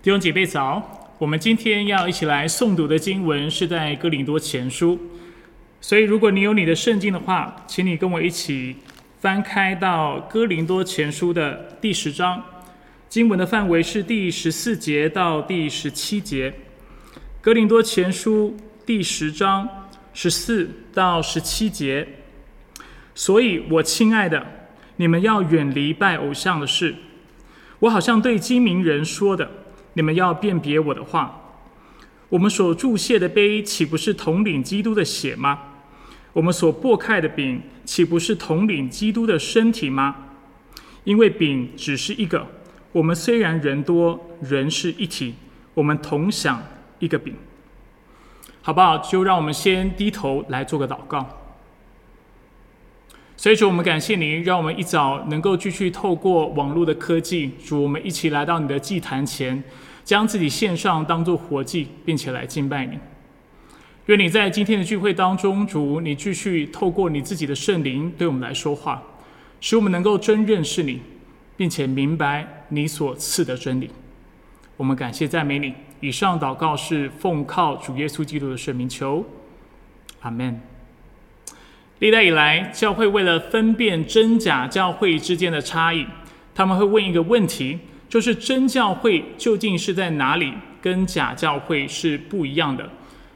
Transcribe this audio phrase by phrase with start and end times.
[0.00, 4.96] 弟兄姐妹早，我们今天要一起来诵读的经文是在哥林多前书，
[5.80, 8.76] 所以如果你有你的圣经的话，请你跟我一起
[9.18, 12.40] 翻开到哥林多前书的第十章，
[13.08, 16.54] 经文的范围是第十四节到第十七节。
[17.40, 19.68] 哥林多前书第十章
[20.14, 22.06] 十四到十七节，
[23.16, 24.46] 所以我亲爱的，
[24.94, 26.94] 你们要远离拜偶像的事。
[27.80, 29.50] 我好像对精明人说的。
[29.98, 31.40] 你们要辨别我的话。
[32.28, 35.58] 我们所注谢的杯，岂不是统领基督的血吗？
[36.32, 40.14] 我们所擘开的饼，岂不是统领基督的身体吗？
[41.02, 42.46] 因为饼只是一个，
[42.92, 45.34] 我们虽然人多，人是一体，
[45.74, 46.62] 我们同享
[47.00, 47.34] 一个饼，
[48.62, 48.98] 好不好？
[48.98, 51.26] 就让我们先低头来做个祷告。
[53.36, 59.64] 所以主，我们感谢您，让我们一早能够继续透过网络的科技，主，我们一起来到你的祭坛前。
[60.08, 62.98] 将自己献上，当作活祭，并且来敬拜你。
[64.06, 69.02] 愿你在今天的聚会当中，主你继续透过你自己的圣灵对我们来说话，
[69.60, 71.02] 使我们能够真认识你，
[71.58, 73.90] 并且明白你所赐的真理。
[74.78, 75.74] 我们感谢赞美你。
[76.00, 79.22] 以上祷告是奉靠主耶稣基督的圣名求，
[80.20, 80.58] 阿门。
[81.98, 86.06] 历代以来，教会为了分辨真假教会之间的差异，
[86.54, 87.80] 他们会问一个问题。
[88.08, 92.88] 就是真教会究竟是在哪里，跟假教会是不一样的。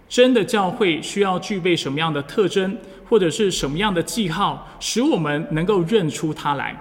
[0.09, 2.77] 真的教会需要具备什么样的特征，
[3.09, 6.77] 或者是什么样的记号，使我们能够认出它来？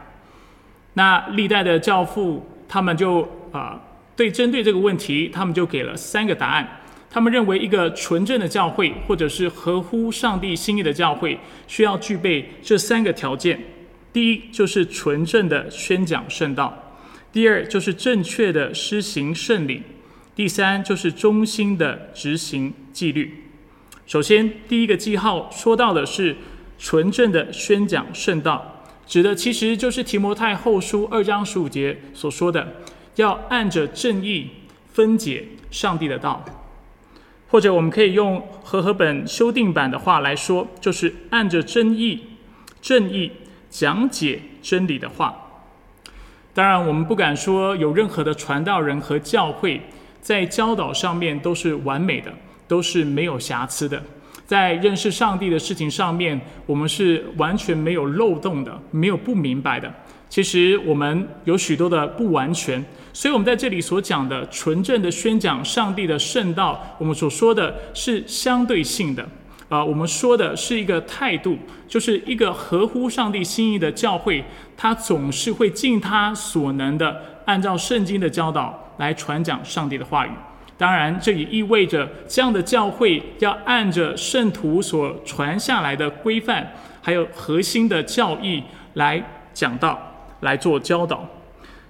[0.93, 3.81] 那历代的教父他们就啊，
[4.15, 6.67] 对针对这个问题，他们就给了三个答案。
[7.09, 13.57] 他们认为一个纯正的教会，或者是合乎上帝心意的教会，需要具备这三个条件。
[14.11, 16.90] 第一，就是纯正的宣讲圣道。
[17.31, 19.83] 第二就是正确的施行圣礼，
[20.35, 23.45] 第三就是忠心的执行纪律。
[24.05, 26.35] 首先，第一个记号说到的是
[26.77, 32.75] 纯正的宣讲圣道，指的其实就是提摩太后书二章十五节所说的，
[33.15, 34.49] 要按着正义
[34.91, 36.43] 分解上帝的道，
[37.47, 42.19] 或者我们可以用和合本修订版的话来说，就是按着正义
[42.81, 43.31] 正义
[43.69, 45.40] 讲解真理的话。
[46.53, 49.81] 当然，我们不敢说有任何的传道人和教会
[50.19, 52.31] 在教导上面都是完美的，
[52.67, 54.01] 都是没有瑕疵的。
[54.45, 59.89] 在认识上帝的事情上面，我们是完全没有漏洞的，没有不明白的。
[60.27, 62.83] 其实我们有许多的不完全，
[63.13, 69.25] 所以我们在这里所讲的纯正的宣讲上帝的圣道，我们所说的是相对性的。
[69.69, 71.57] 啊，我们说的是一个态度，
[71.87, 74.43] 就是一个合乎上帝心意的教会，
[74.81, 80.31] 他总是会尽他所能的，按照圣经的教导来传讲上帝的话语。
[80.75, 88.63] 当然，这也意味着这样的教会要按着圣徒所传下来的规范，还有核心的教义
[88.95, 90.01] 来讲道，
[90.39, 91.29] 来做教导。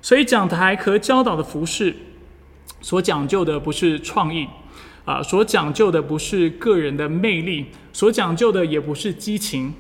[0.02, 1.96] 所以，讲台和教导的服饰
[2.82, 4.46] 所讲究的不是创意。
[5.06, 9.74] 啊，所讲究的不是个人的魅力，所讲究的也不是激情，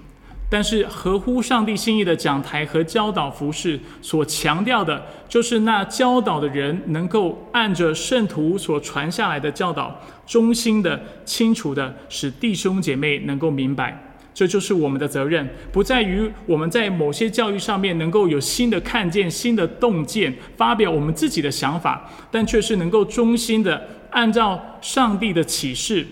[0.51, 9.97] 但是合乎上帝心意的讲台和教导服饰所强调的，就是那教导的人能够按着圣徒所传下来的教导，
[10.27, 13.97] 忠心的、清楚的，使弟兄姐妹能够明白。
[14.33, 23.81] 这就是我们的责任，不在于我们在某些教育上面能够有新的看见、新的洞见，发表我们自己的想法，但却是能够忠心的。
[24.11, 26.05] 按照上帝的启示，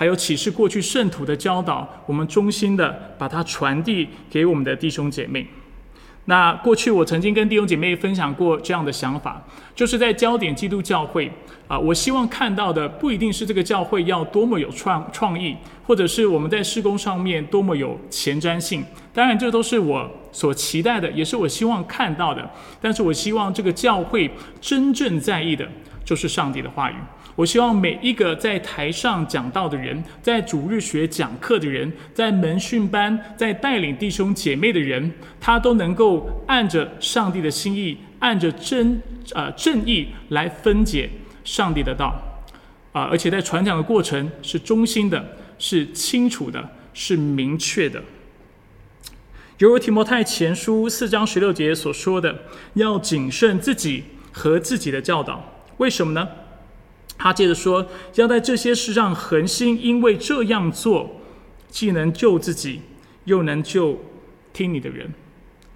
[0.00, 5.46] 还有启示过去圣徒的教导，我们衷心的把它传递给我们的弟兄姐妹。
[6.24, 9.44] 那过去我曾经跟弟兄姐妹分享过这样的想法，
[9.74, 11.30] 就是在焦点基督教会
[11.68, 15.54] 啊，我希望看到的不一定是这个教会要多么有创创意，
[15.86, 18.82] 或者是我们在施工上面多么有前瞻性。
[19.12, 22.50] 当然，这都是我所期待的，也是我希望看到的。
[22.80, 24.30] 但是我希望这个教会
[24.62, 25.68] 真正在意的
[26.02, 26.94] 就是上帝的话语。
[27.36, 35.10] 我希望每一个在台上讲道的人，在主日学讲课的人，在门训班在带领弟兄姐妹的人，
[35.40, 39.00] 他都能够按着上帝的心意，按着真
[39.32, 41.08] 呃正义来分解
[41.44, 42.14] 上帝的道
[42.92, 48.02] 啊，而且在传讲的过程是忠心的，是清楚的，是明确的。
[49.58, 52.34] 犹如提摩太前书四章十六节所说的，
[52.74, 55.42] 要谨慎自己和自己的教导。
[55.78, 56.28] 为什么呢？
[57.22, 57.86] 他接着说
[58.16, 61.20] ：“要在这些事上恒心，因为这样做，
[61.68, 62.80] 既能救自己，
[63.26, 64.00] 又能救
[64.54, 65.12] 听你的人。”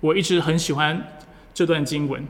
[0.01, 1.19] 我一直很喜欢
[1.53, 2.27] 这段经文。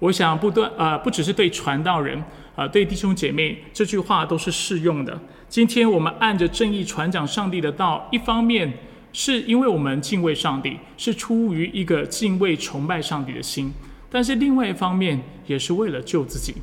[0.00, 2.20] 我想不断呃，不只是对传道人
[2.56, 5.16] 啊，对弟兄姐妹，这句话都是适用的。
[5.48, 8.72] 今天我们按着正义传讲上帝的道，一方面
[9.12, 13.68] 是因为我们敬畏上帝，是出于一个敬畏崇拜上帝的心；
[14.10, 16.54] 但是另外一方面也是为了救自己。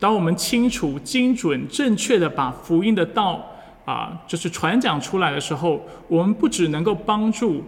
[0.00, 3.46] 当我们清楚、精准、正确的把福音的道
[3.84, 7.62] 啊，就是传讲出来的时候，我们不只能够帮助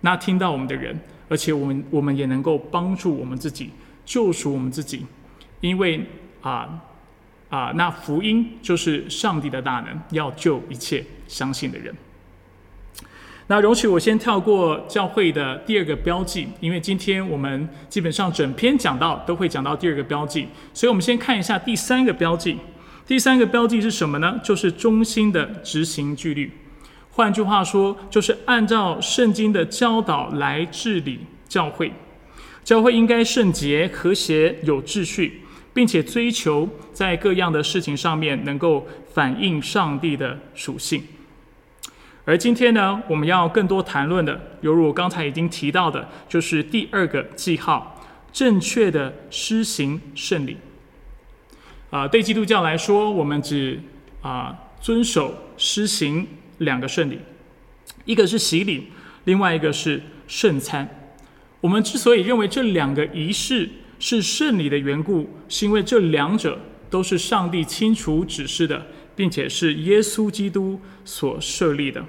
[0.00, 3.70] 那听到我们的人，而且我们我们也能够帮助我们自己。
[4.06, 5.04] 救赎我们自己，
[5.60, 6.00] 因为
[6.40, 6.80] 啊
[7.48, 11.92] 啊，那福音就是上帝的大能，要救一切相信的人。
[13.48, 22.58] 那容许我先跳过教会的第二个标记，因为今天我们基本上整篇讲到都会讲到第二个标记，所以我们先看一下第三个标记。
[23.06, 24.40] 第三个标记是什么呢？
[24.42, 26.50] 就是中心的执行纪律。
[27.10, 31.92] 换句话说，就是按照圣经的教导来治理教会。
[32.64, 35.42] 教会应该圣洁、和谐、有秩序，
[35.72, 38.84] 并且追求在各样的事情上面能够
[39.14, 41.00] 反映上帝的属性。
[42.26, 50.56] 而今天呢，我们要更多谈论的，犹如我刚才已经提到的，就是第二个记号：正确的施行圣礼。
[51.88, 53.80] 啊，对基督教来说，我们只
[54.22, 56.26] 啊遵守施行
[56.58, 57.20] 两个圣礼，
[58.04, 58.88] 一个是洗礼，
[59.22, 61.12] 另外一个是圣餐。
[61.60, 63.70] 我们之所以认为这两个仪式
[64.00, 66.58] 是圣礼的缘故，是因为这两者
[66.90, 68.84] 都是上帝清楚指示的，
[69.16, 72.04] 并且是耶稣基督所设立的。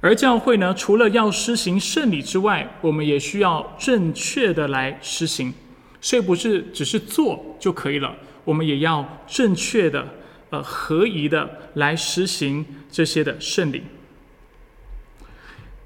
[0.00, 5.52] 而教会呢，除了要施行圣礼之外，我们也需要正确的来施行，
[6.00, 8.14] 所以不是只是做就可以了，
[8.44, 10.06] 我们也要正确的、
[10.50, 13.82] 呃合宜的来实行这些的圣礼。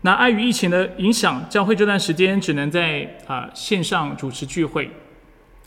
[0.02, 4.90] 那碍于疫情的影响，教会这段时间只能在啊线上主持聚会。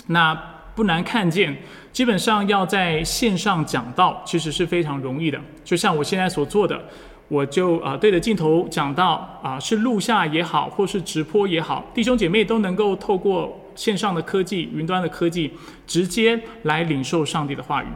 [0.08, 0.34] 那
[0.76, 1.62] 不难看见，
[1.92, 5.40] 基本上要在线上讲到，其实是非常容易的。
[5.64, 6.82] 就像我现在所做的，
[7.28, 15.52] 我就啊对着镜头讲到啊，是录下也好，或是直播也好，弟兄姐妹都能够透过线上的科技、云端的科技，
[15.86, 17.88] 直接来领受上帝的话语。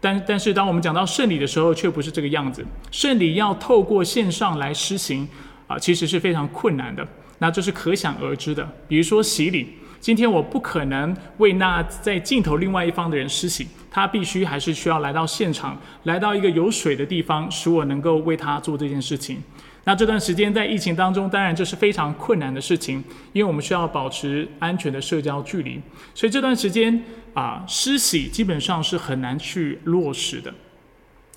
[0.00, 2.64] 但但是当我们讲到圣礼的时候，却不是这个样子。
[2.90, 5.28] 圣礼要透过线上来施行。
[5.68, 7.04] 啊，其实是非常困难的，
[7.40, 8.64] 那这是可想而知的。
[8.86, 9.66] 比如说洗礼，
[10.00, 19.42] 今天我不可能为那在镜头另外一方的人施洗，他必须还是需要来到现场，来到一个有水的地方，使我能够为他做这件事情。
[19.84, 23.02] 那这段时间在疫情当中，当然这是非常困难的事情，
[23.32, 25.80] 因为我们需要保持安全的社交距离，
[26.14, 27.02] 所以这段时间
[27.34, 30.52] 啊，施洗基本上是很难去落实的。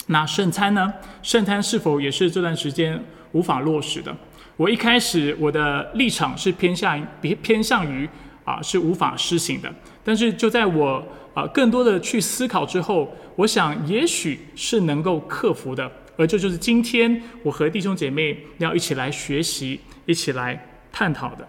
[0.07, 0.91] 那圣餐呢？
[1.21, 2.99] 圣餐是否也是这段时间？
[3.33, 4.15] 无法落实的。
[4.57, 8.09] 我一开始我的立场是偏向偏偏向于
[8.49, 9.71] 啊是无法施行的。
[10.03, 11.05] 但是就在我
[11.35, 15.91] 啊更多的去思考之后，我想也许是能够克服的。
[16.17, 21.47] 而这就是今天我和弟兄姐妹要一起来学习、一起来探讨的。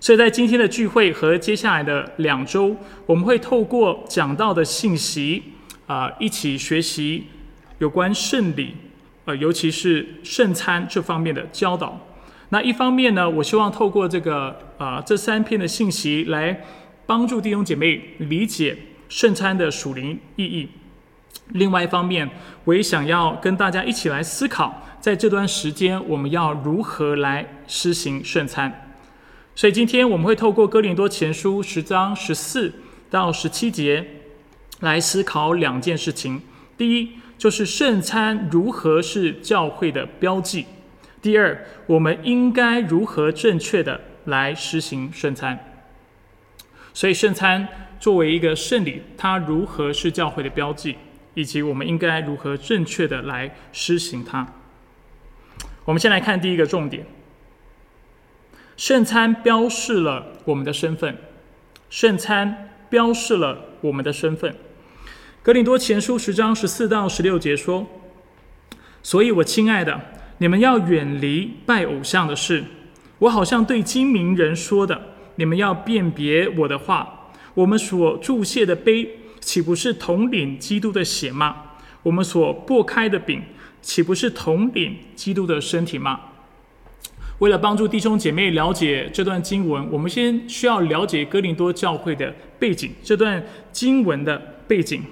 [0.00, 5.42] 所以在今天的聚会和接下来的两周，我们会透过讲到的信息
[5.88, 7.24] 啊一起学习
[7.78, 8.76] 有关圣礼。
[9.24, 12.00] 呃，尤其是圣餐这方面的教导。
[12.50, 16.64] 那一方面呢，我希望透过这个啊这三篇的信息来
[17.06, 18.76] 帮助弟兄姐妹理解
[19.08, 20.68] 圣餐的属灵意义。
[21.48, 22.28] 另外一方面，
[22.64, 28.94] 我也想要跟大家一起来思考，在这段时间我们要如何来施行圣餐。
[29.54, 32.72] 所以今天我们会透过哥林多前书十章十四
[33.10, 34.06] 到十七节
[34.80, 36.42] 来思考两件事情。
[36.76, 37.10] 第一。
[37.38, 40.66] 就是圣餐如何是教会的标记。
[41.20, 45.58] 第二，我们应该如何正确的来实行圣餐？
[46.94, 47.66] 所以圣餐
[47.98, 50.96] 作为一个圣礼，它如何是教会的标记，
[51.34, 54.46] 以及我们应该如何正确的来施行它？
[55.84, 57.06] 我们先来看第一个重点：
[58.76, 61.16] 圣餐标示了我们的身份。
[61.90, 64.54] 圣餐标示了我们的身份。
[65.42, 67.86] 格林多前书十章十四到十六节说
[69.02, 69.98] ：“所以我亲爱的，
[70.38, 72.64] 你们要远离拜偶像的事。
[73.18, 75.00] 我好像对精明人说的，
[75.36, 77.30] 你们要辨别我的话。
[77.54, 79.08] 我们所注谢的杯，
[79.40, 81.56] 岂不是统领基督的血吗？
[82.04, 83.42] 我们所擘开的饼，
[83.82, 86.20] 岂不是统领基督的身体吗？”
[87.40, 95.02] 为了帮助弟兄姐妹了解这段经文，我们先需要了解哥林多教会的背景，这段经文的背景。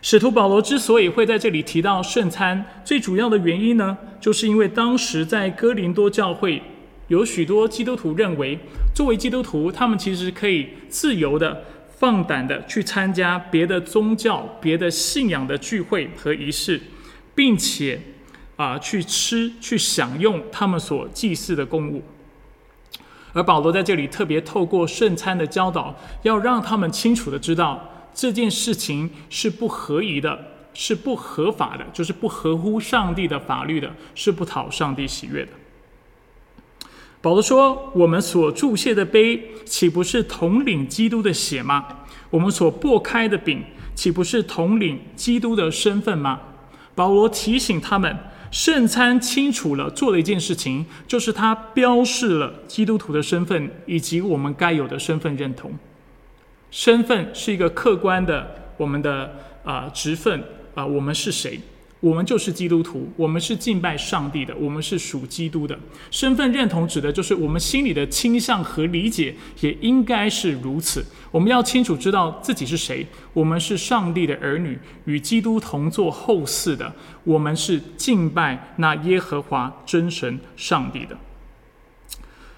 [0.00, 6.62] 使徒保罗之所以会在这里提到圣餐，最主要的原因呢，就是因为当时在哥林多教会
[7.08, 8.58] 有许多基督徒认为，
[8.94, 16.80] 作为基督徒，他们其实可以自由的、放胆的去参加别的宗教、别的信仰的聚会和仪式，
[17.34, 18.00] 并且
[18.54, 22.02] 啊去吃、去享用他们所祭祀的公物。
[23.32, 30.38] 而保罗在这里特别透过圣餐的教导，要让他们清楚的知道这件事情是不合宜的，
[30.74, 35.52] 是不合法的，就是不合乎上帝的法律的，是不讨上帝喜悦的。
[37.20, 41.84] 保罗说：“我们所注谢的杯，岂不是统领基督的血吗？
[42.30, 46.40] 我们所擘开的饼，岂不是统领基督的身份吗？”
[46.94, 48.16] 保罗提醒他们，
[48.50, 55.72] 圣餐清楚了做了一件事情，就是他标示了基督徒的身份以及我们该有的身份认同。
[56.70, 59.34] 身份是一个客观的，我们的
[59.64, 60.42] 啊职分
[60.74, 61.60] 啊，我们是谁？
[62.00, 65.76] 我们就是基督徒，我们是敬拜上帝的，我们是属基督的。
[66.12, 71.04] 身份认同指的就是我们心里的倾向和理解，也应该是如此。
[71.32, 76.94] 我们要清楚知道自己是谁，我们是上帝的儿女，与基督同作后嗣的，
[77.24, 81.18] 我们是敬拜那耶和华真神上帝的。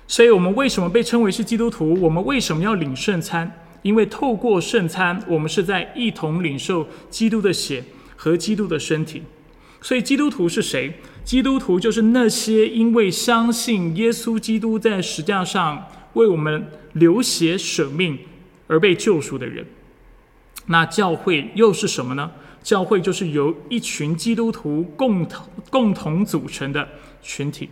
[0.06, 1.98] 所以，我们为什么被称为是基督徒？
[2.02, 3.50] 我们为什么要领圣餐？
[3.82, 7.84] 因为透过圣餐，我们是在一同领受基督的血。
[8.22, 9.22] 和基督的身体，
[9.80, 10.92] 所以基督徒是谁？
[11.24, 18.18] 基督徒就是那些因为相信耶稣基督在石架上为我们流血舍命
[18.66, 19.64] 而被救赎的人。
[20.66, 22.30] 那教会又是什么呢？
[22.62, 26.86] 教会就是由一群基督徒共同共同组成的
[27.22, 27.70] 群体。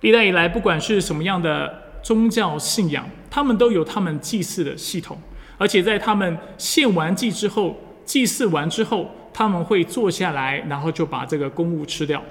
[0.00, 5.18] 历代以来，不管是什么样的宗教信仰，他们都有他们祭祀的系统，
[5.58, 7.76] 而且在他们献完祭之后。
[8.04, 12.22] 祭祀完之后，他们会坐下来，然后就把这个公物吃掉。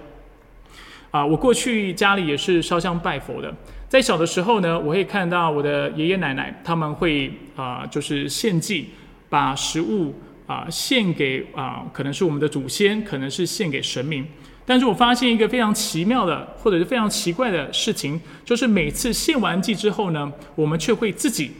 [1.11, 3.53] 啊，我过去家里也是烧香拜佛的。
[3.89, 8.91] 在小的时候呢，我会看到我的爷爷奶奶他们会啊，就是献祭，
[9.27, 10.15] 把食物
[10.47, 14.25] 啊献给啊，可能是我们的祖先，可能是献给神明。
[14.65, 21.51] 但是我发现一个非常奇妙的，或者是非常奇怪的事情，就是每次献完祭之后呢，我们却会自己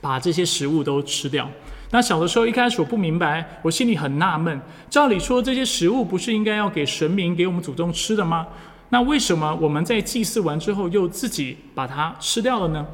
[0.00, 1.50] 把这些食物都吃掉。
[1.90, 4.60] 那小的时候一开始我不明白，我心里很纳闷。
[4.88, 8.46] 照理说这些食物不是应该要给神明、给我们祖宗吃的吗？
[8.90, 12.86] 那为什么我们在祭祀完之后又自己把它吃掉了呢？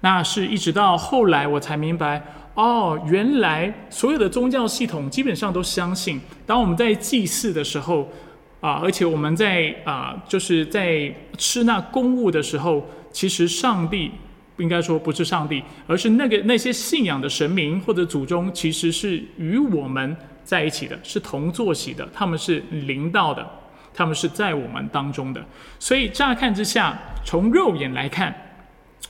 [0.00, 2.24] 那是一直到后来我才明白，
[2.54, 8.08] 哦，原来所有的宗教系统基本上都相信，当我们在祭祀的时候，
[8.60, 14.08] 啊，而且我们在啊，就是在吃那公物的时候，其实上帝
[14.56, 14.62] 不。
[14.62, 20.14] 应该说不是上帝，而是那个那些信仰的神明或者祖宗，其实是与我们
[20.44, 23.48] 在一起的，是同坐席的，他们是灵道的，
[23.94, 25.42] 他们是在我们当中的。
[25.78, 28.34] 所以乍看之下，从肉眼来看，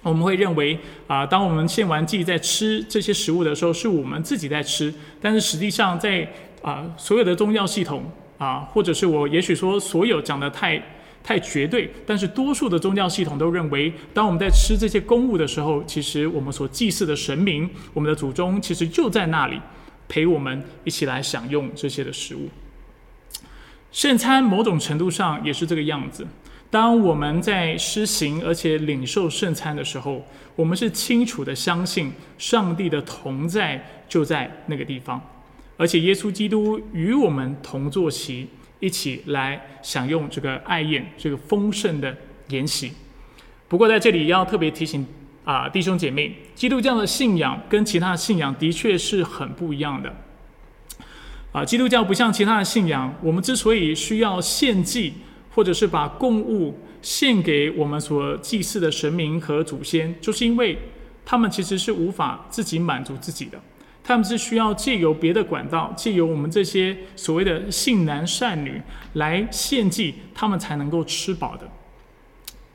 [0.05, 0.79] 我们会认为
[1.09, 4.95] 啊，当我们献完祭在吃这些食物的时候，是我们自己在吃。
[5.21, 6.25] 但是实际上，在
[6.63, 8.05] 啊所有的宗教系统
[8.41, 10.83] 啊，或者是我也许说所有讲的太。
[11.23, 19.61] 太绝对，但是多数的宗教系统都认为，当我们在吃这些公物的时候，其实我们所祭祀的神明，我们的祖宗，其实就在那里
[20.09, 22.49] 陪我们一起来享用这些的食物。
[23.93, 26.27] 圣餐某种程度上也是这个样子。
[26.71, 30.25] 当我们在施行而且领受圣餐的时候，
[30.57, 35.21] 我们是清楚的相信上帝的同在就在那个地方，
[35.81, 38.47] 而且耶稣基督与我们同坐席。
[38.83, 42.17] 一起来享用这个爱宴，这个丰盛的
[42.49, 42.91] 筵席。
[43.69, 45.07] 不过在这里要特别提醒
[45.45, 50.17] 啊，弟兄姐妹，基督教的信仰跟其他信仰的确是很不一样的。
[51.53, 55.13] 啊，基督教不像其他的信仰，我们之所以需要献祭，
[55.55, 60.79] 或者是把供物献给我们所祭祀的神明和祖先，就是因为
[61.27, 63.61] 他们其实是无法自己满足自己的。
[64.11, 71.63] 他们是需要借由别的管道，借由我们这些所谓的性男善女来献祭，他们才能够吃饱的。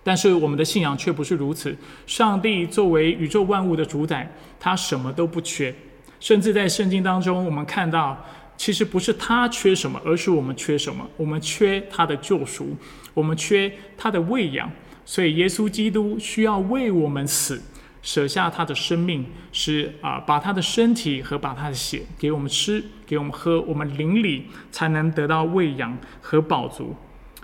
[0.02, 1.76] 但是我们的信仰却不是如此。
[2.08, 5.76] 上帝作为宇宙万物的主宰，他什么都不缺。
[6.22, 8.18] 甚至在圣经当中，我们看到，
[8.56, 11.06] 其实不是他缺什么，而是我们缺什么。
[11.18, 12.74] 我们缺他的救赎，
[13.14, 14.72] 我们缺他的喂养。
[15.04, 17.62] 所以耶稣基督需要为我们死。
[18.06, 26.96] 舍下他的生命，是啊，把他的身体和把他的血给我们吃，给我们喝，我们灵里才能得到喂养和饱足。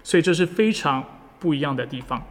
[0.03, 1.03] 所以这是非常
[1.39, 2.23] 不一样的地方。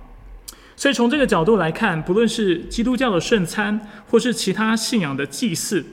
[0.76, 5.84] 所以从这个角度来看，不论是基督教的圣餐，或是其他信仰的祭祀，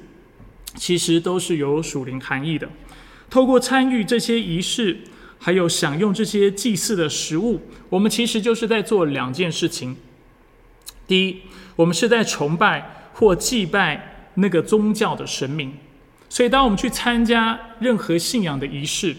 [0.76, 2.70] 其实都是有属灵含义的。
[3.32, 4.96] 透过参与这些仪式，
[5.40, 9.98] 还有享用这些祭祀的食物，我们其实就是在做两件事情。
[11.08, 11.42] 第一，
[11.76, 15.74] 我们是在崇拜或祭拜那个宗教的神明，
[16.30, 19.16] 所以当我们去参加任何信仰的仪式，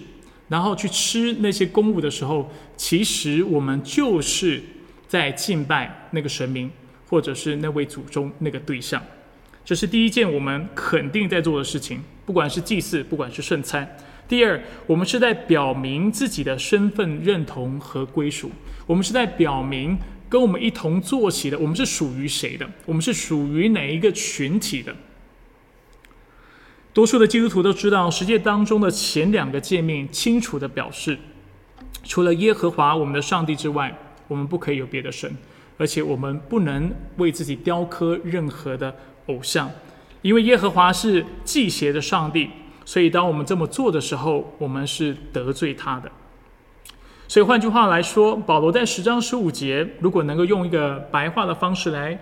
[0.48, 4.62] 然后去吃那些公物的时候，其实我们就是
[5.08, 6.70] 在敬拜那个神明，
[7.08, 9.02] 或者是那位祖宗那个对象。
[9.64, 13.96] 这是第一件我们肯定在做的事情，不管是祭祀，不管是圣餐。
[14.26, 18.50] 第二，我们是在表明自己的身份认同和归属，
[18.86, 24.94] 我们是在表明跟我们一同坐起的，我们是属于谁的，我们是属于哪一个群体的。
[26.92, 31.18] 多数的基督徒都知道，世界当中的前两个界面清楚的表示，
[32.04, 35.36] 除了耶和华我们的上帝之外，我们不可以有别的神，
[35.76, 38.94] 而且我们不能为自己雕刻任何的。
[39.28, 39.70] 偶像，
[40.22, 42.48] 因为耶和华是祭邪的上帝，
[42.86, 46.10] 所以当我们这么做的时候，我们是得罪他的。
[47.28, 52.18] 所以换句话来说，保罗在十章十五节，如果能够用一个白话的方式来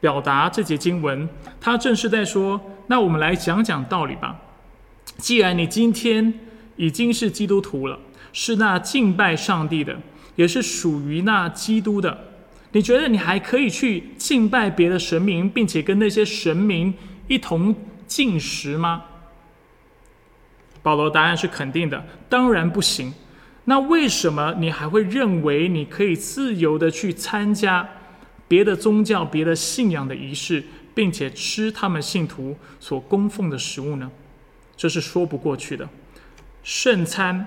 [0.00, 1.28] 表达这节经文，
[1.60, 4.36] 他正是在说：那我们来讲讲道理吧。
[5.18, 6.34] 既然你今天
[6.74, 7.96] 已经是基督徒了，
[8.32, 9.96] 是那敬拜上帝的，
[10.34, 12.18] 也是属于那基督的。
[12.72, 16.92] 你觉得你还可以去敬拜别的神明，并且跟那些神明
[17.28, 17.72] 一同
[18.06, 19.04] 进食吗？
[20.82, 23.14] 保罗答案是肯定的，当然不行。
[23.70, 27.88] 那为什么你还会认为你可以自由的去参加
[28.48, 34.10] 别的宗教、别的信仰的仪式，并且吃他们信徒所供奉的食物呢？
[34.76, 35.88] 这是说不过去的。
[36.64, 37.46] 圣餐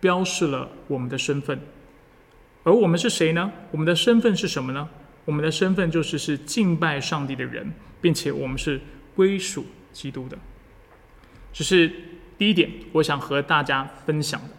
[0.00, 1.60] 标示了我们的身份。
[2.62, 3.52] 而我们是谁呢？
[3.70, 4.88] 我们的身份是什么呢？
[5.26, 7.70] 我们的身份就是是敬拜上帝的人，
[8.00, 8.80] 并且我们是
[9.14, 10.38] 归属基督的。
[11.52, 11.92] 这是
[12.38, 14.57] 第一点，我想和大家分享的。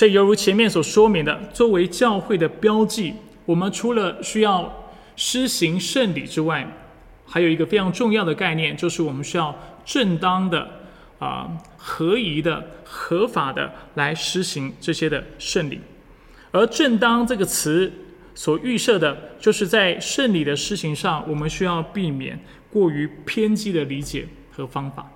[0.00, 3.12] 所以，犹如前面所说明的，作为教会的标记，
[3.44, 6.66] 我们除了需要施行圣礼之外，
[7.26, 9.54] 还有一个非常重要的概念，就是我们需要
[9.84, 10.66] 正当的、
[11.18, 15.78] 啊合宜的、合法的来施行这些的圣礼。
[16.50, 17.92] 而正当这个词
[18.34, 22.40] 所预设的，就是在圣礼的施行上，我们需要避免
[22.72, 25.06] 过于偏激的理解和方法。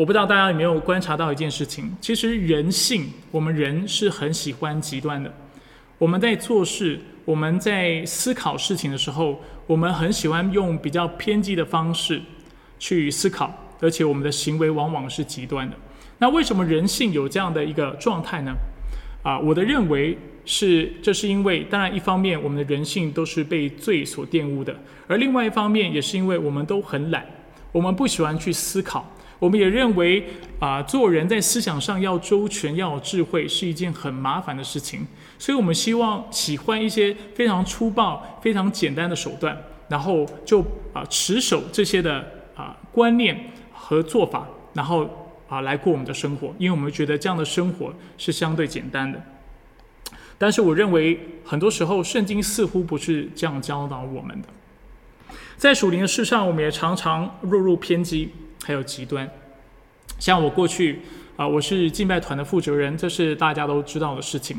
[0.00, 5.30] 我不知道大家有没有观察到一件事情，其实人性，我们人是很喜欢极端的。
[5.98, 12.18] 我们在做事，我们在思考事情的时候，我们很喜欢用比较偏激的方式
[12.78, 15.76] 去思考，而且我们的行为往往是极端的。
[16.16, 18.54] 那为什么人性有这样的一个状态呢？
[19.22, 24.74] 啊，我的认为是，这是因为，当然一方面我们的人性都是被罪所玷污的，
[25.06, 27.26] 而另外一方面也是因为我们都很懒，
[27.70, 30.24] 我们不喜欢去思考，我们也认为
[30.60, 35.04] 啊，做人在思想上要周全，要有智慧是一件很麻烦的事情，
[35.36, 40.60] 所以我们希望喜欢一些非常粗暴、非常简单的手段，然后就
[40.92, 42.24] 啊持守这些的
[42.54, 45.10] 啊观念和做法，然后。
[45.50, 49.20] 啊，来过我们的生活，因为我们觉得这样的生活是相对简单的。
[50.38, 54.48] 但是，我认为很多时候圣经似乎不是这样教导我们的。
[55.56, 58.30] 在属灵的事上，我们也常常落入偏激，
[58.64, 59.28] 还有极端。
[60.18, 61.00] 像我过去
[61.36, 64.56] 啊，我是敬拜团的负责人，这是大家都知道的事情。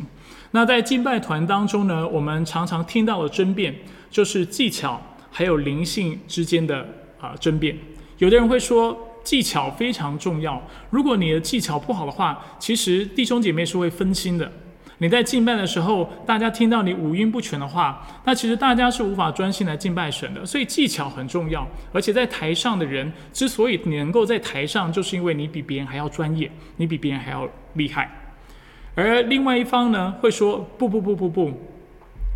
[0.52, 3.76] 那在敬拜团当中呢，我们常常听到的争辩，
[4.10, 6.88] 就是技巧还有灵性之间的
[7.20, 7.78] 啊争辩。
[8.18, 9.08] 有的人会说。
[9.24, 10.60] 技巧非常重要。
[10.90, 14.52] 如果你的技巧不好的话，其实弟兄姐妹是会分心的。
[15.02, 20.46] 你在敬拜的时候，大家听到你五音不全的话，那其实大家是无法专心来敬拜神的。
[20.46, 21.68] 所以技巧很重要。
[21.92, 28.12] 而且在台上的人之所以你能够在台上，就是因为你比别人还要专业，你比别人还要厉害。
[28.94, 31.52] 而另外一方呢，会说不不不不不。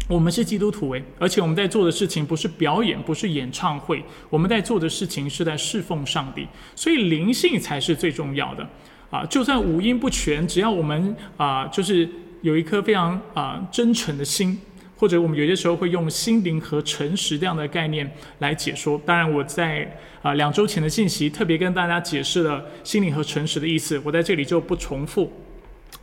[0.08, 8.68] 我们是基督徒诶，而且我们在做的事情不是表演，不是演唱会，我们在做的事情是在侍奉上帝，所以灵性才是最重要的
[9.12, 9.24] 啊！
[9.26, 12.08] 就算五音不全，只要我们啊，就是
[12.42, 14.60] 有一颗非常啊真诚的心，
[14.98, 19.02] 或者我们有些时候会用心灵和诚实这样的概念来解说。
[19.06, 25.32] 当然，我在啊两周前的信息特别跟大家解释了心灵和诚实的意思，我在这里就不重复。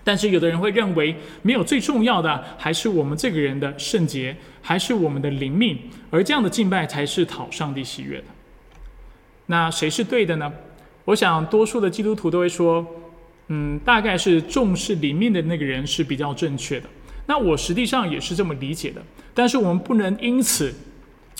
[0.04, 5.78] 但是有的人会认为，没有最重要的还是我们这个人的圣洁，还是我们的灵命，
[6.10, 8.24] 而这样的敬拜才是讨上帝喜悦的。
[9.46, 10.52] 那谁是对的呢？
[11.04, 12.84] 我想多数的基督徒都会说，
[13.48, 16.88] 嗯，大概是重视里面的那个人是比较正确的。
[17.26, 19.02] 那我实际上也是这么理解的。
[19.34, 20.74] 但是我们不能因此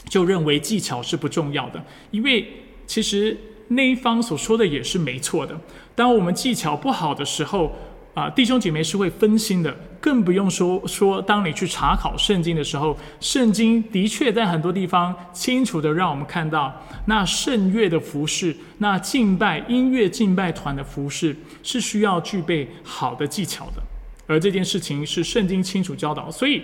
[0.08, 2.46] 就认为技巧是不重要的，因为
[2.86, 3.36] 其实
[3.68, 5.58] 那一方所说的也是没错的。
[5.94, 7.76] 当我们技巧不好的时候，
[8.14, 16.72] 啊，弟兄姐妹是会分心的，更不用说说当你去查考圣经的时候，圣经的确在很多地方清楚的让我们看到，
[17.06, 23.82] 那圣乐的服饰，那敬拜音乐敬拜团的服饰是需要具备好的技巧的，
[24.26, 26.62] 而这件事情是圣经清楚教导，所以。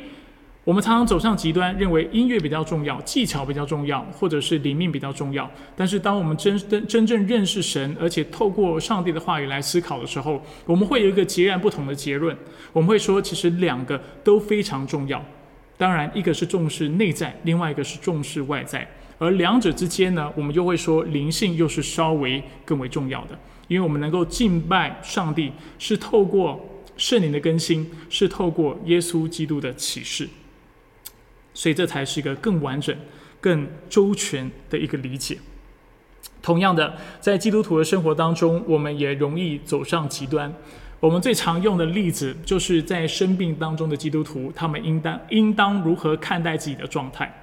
[0.64, 5.51] 我们常常走上极端，认为音乐比较重要，技巧比较重要，或者是灵命比较重要。
[5.75, 12.37] 但是，当我们真真真正认识神，而且透过上帝的话语来思考的时候，我们会有一个截然不同的结论。
[12.75, 15.25] 我们会说，其实两个都非常重要。
[15.79, 18.87] 当然，一个是重视内在，另外一个是重视外在。
[19.16, 26.61] 而两者之间呢，我们又会说灵性又是稍微更为重要的，因为我们能够敬拜上帝，是透过
[26.99, 30.29] 圣灵的更新，是透过耶稣基督的启示。
[31.59, 32.97] 所以这才是一个更完整、
[33.40, 35.37] 更周全的一个理解。
[36.40, 40.55] 同样的，在基督徒的生活当中，我们也容易走上极端。
[41.01, 47.35] 我们最常用的例子，就是在生病当中的基督徒，他们应当应当如何看待自己的状态？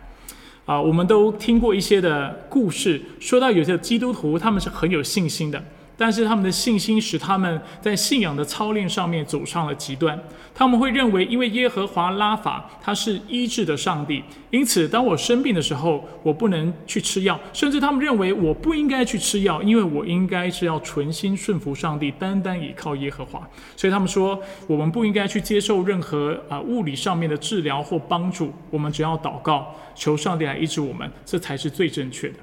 [0.66, 5.62] 啊，我们都听过一些的故事，说到有些基督徒，他们是很有信心的。
[5.98, 10.20] 但是他们的信心使他们在信仰的操练上面走上了极端。
[10.54, 17.38] 他们会认为，因为耶和华拉法他是医治的上帝，因此当我生病的时候，我不能去吃药。
[17.52, 23.46] 甚至他们认为我不应该去吃药，因为我应该是要存心顺服上帝，单单倚靠耶和华。
[23.76, 32.36] 所以他们说，我们不应该去接受任何啊物理上面的治疗或帮助，我们只要祷告，求上帝来医治我们，这才是最正确的。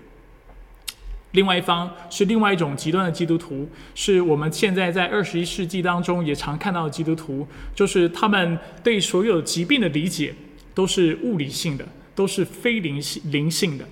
[1.33, 10.35] 另外一方是另外一种极端的基督徒，是我们现在在二十一世纪当中也常看到的基督徒，就是他们对所有疾病的理解
[10.75, 13.85] 都是物理性的，都是非灵性灵性的。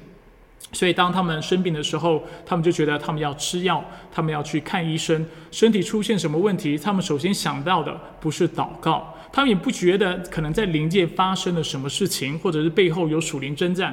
[0.72, 5.26] 所以当他们生病的时候，他们就觉得他们要吃药，他们要去看医生。
[5.50, 13.92] 身体出现什么问题，他们首先想到的不是祷告，他们也不觉得可能在灵界发生了什么事情，或者是背后有属灵征战，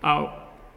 [0.00, 0.24] 啊，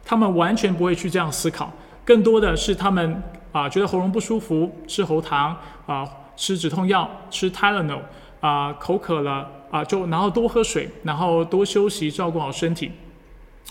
[0.04, 1.72] 他们完全不会去这样思考。
[2.06, 5.54] 更多的是他们啊觉得喉咙不舒服，吃喉糖
[5.86, 8.00] 啊，吃止痛药，吃 Tylenol
[8.40, 12.92] 啊，口渴了啊就然后多喝水，然后多休息，照顾好身体，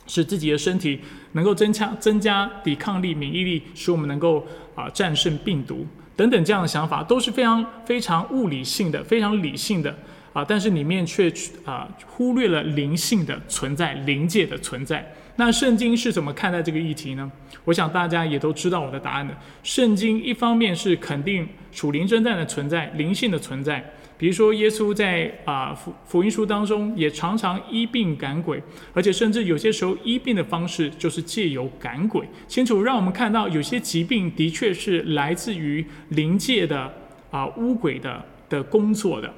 [0.06, 1.00] 使自己的身体
[1.32, 4.46] 能够增强增加抵抗力、免疫力，使我们能够
[4.76, 9.96] 啊战胜病毒等等这样的想法都是非常非常物理性的、非常理性的
[10.34, 11.32] 啊，但是里面却
[11.64, 15.10] 啊忽略了灵性的存在、灵界的存在。
[15.38, 17.30] 那圣经是怎么看待这个议题呢？
[17.66, 19.36] 我想大家也都知道我的答案的。
[19.64, 23.84] 圣经一方面是肯定属灵征战的存在、灵性的存在，
[24.18, 36.90] 比如说耶稣在啊福福音书当中也常常医病赶鬼，而且甚至有些时候医病的方式就是借由赶鬼，清楚让我们看到有些疾病的确是来自于灵界的
[37.30, 39.34] 啊巫鬼的的工作的。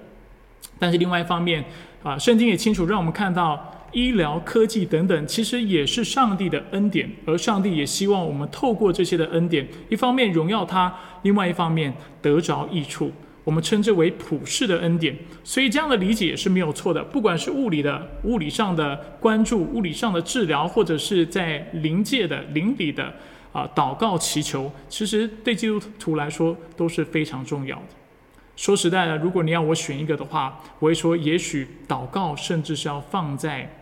[0.77, 1.65] 但是另外一方面
[2.03, 3.73] 啊，圣经也清楚让我们看到。
[3.97, 13.11] 医疗科技等等，其实也是上帝的恩典，而上帝也希望我们透过这些的恩典，一方面荣耀他，另外一方面得着益处。
[13.43, 17.03] 我们称之为普世的恩典，所以这样的理解是没有错的。
[17.03, 23.11] 不管是物理的、物理上的关注、物理上的治疗，或者是在灵界的、灵里的
[23.51, 27.95] 啊祷告祈求，其实对基督徒来说都是非常重要的。
[28.55, 33.76] 说实在的，如果你要我选一个的话，我会说，也许祷告甚至是要放在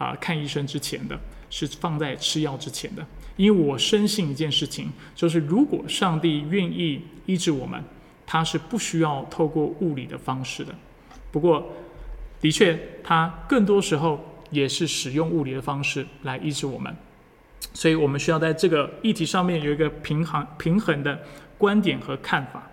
[0.00, 3.06] 啊看医生之前的，是放在吃药之前的。
[3.36, 7.82] 因为我深信一件事情，就是如果上帝愿意医治我们，
[8.26, 10.74] 他是不需要透过物理的方式的。
[11.30, 11.70] 不过，
[12.40, 14.18] 的确，他更多时候
[14.50, 16.94] 也是使用物理的方式来医治我们。
[17.72, 21.22] 所以我们需要在这个议题上面有一个平衡、平衡的
[21.56, 22.70] 观点和看法。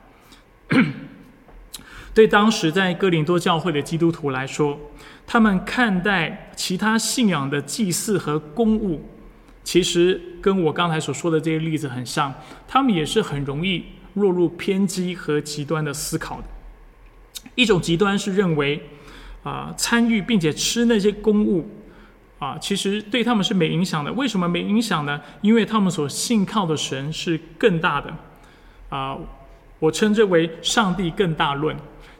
[2.17, 4.79] 对当时在哥林多教会的基督徒来说，
[5.27, 9.07] 他们看待其他信仰的祭祀和公务，
[9.63, 12.33] 其实跟我刚才所说的这些例子很像。
[12.67, 16.47] 他们也是很容易落入偏激和极端的思考的。
[17.53, 18.81] 一种极端是认为，
[19.43, 21.69] 啊，参与并且吃那些公物，
[22.39, 24.11] 啊，其实对他们是没影响的。
[24.13, 25.21] 为什么没影响呢？
[25.41, 28.11] 因为他们所信靠的神是更大的。
[28.89, 29.15] 啊，
[29.77, 31.77] 我称之为上帝更大论。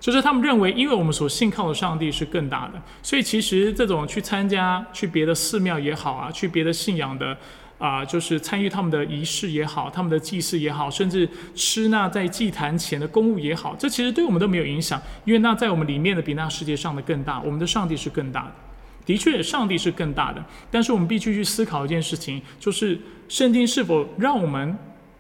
[0.08, 7.38] 就是他们认为，因为我们所信靠的上帝是更大的，所以其实这种去参加去别的寺庙也好啊，去别的信仰的
[7.78, 18.52] 啊，就是参与他们的仪式也好，他们的祭祀也好，甚至吃那在祭坛前的公物也好，这其实对我们都没有影响，因为那在我们里面的比那世界上的更大，我们的上帝是更大的。
[19.06, 20.41] 的确，上帝是更大的，
[20.72, 24.74] 但是我们必须去思考一件事情，就是圣经是否让我们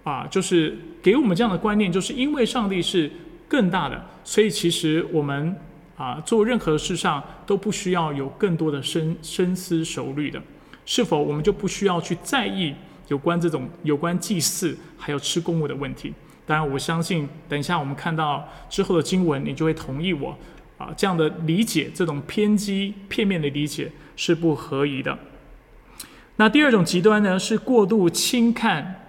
[0.05, 3.11] 啊，就是给我们这样的观念，就是因为上帝是。
[3.47, 4.05] 更大的。
[4.23, 5.55] 所以其实我们
[5.95, 10.41] 啊做任何事上都不需要有更多的深深思熟虑的，
[10.85, 12.75] 是否我们就不需要去在意
[13.07, 16.13] 有关这种有关祭祀还有吃公物的问题？
[16.45, 20.37] 当然，我相信等一下我们看到之后的经文，你就会同意我
[20.77, 25.17] 啊这样的理解，这种偏激片面的理解是不合宜的。
[26.37, 29.07] 那第二种极端呢，是过度轻看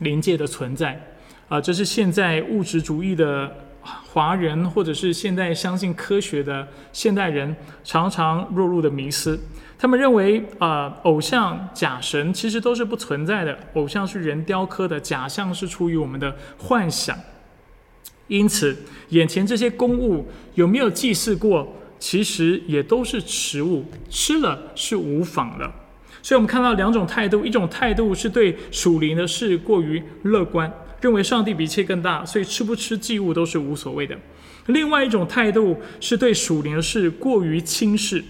[0.00, 9.38] 灵界的存在，啊，这是现在物质主义的华人，或者是现在相信科学的现代人常常落入的迷思。
[9.76, 17.18] 他们认为，啊，偶像、假神其实都是不存在的，偶像是人雕刻的，假象是出于我们的幻想。
[18.28, 18.74] 因此，
[19.10, 25.70] 眼前这些公物有没有祭祀过，其实也都是食物，吃了是无妨的。
[26.22, 30.72] 所以，我们看到两种态度：一种态度是对属灵的事过于乐观，
[31.04, 34.16] 认为上帝比一切更大，所以吃不吃祭物都是无所谓的；
[34.68, 38.24] 另外一种态度是对属灵的事过于轻视，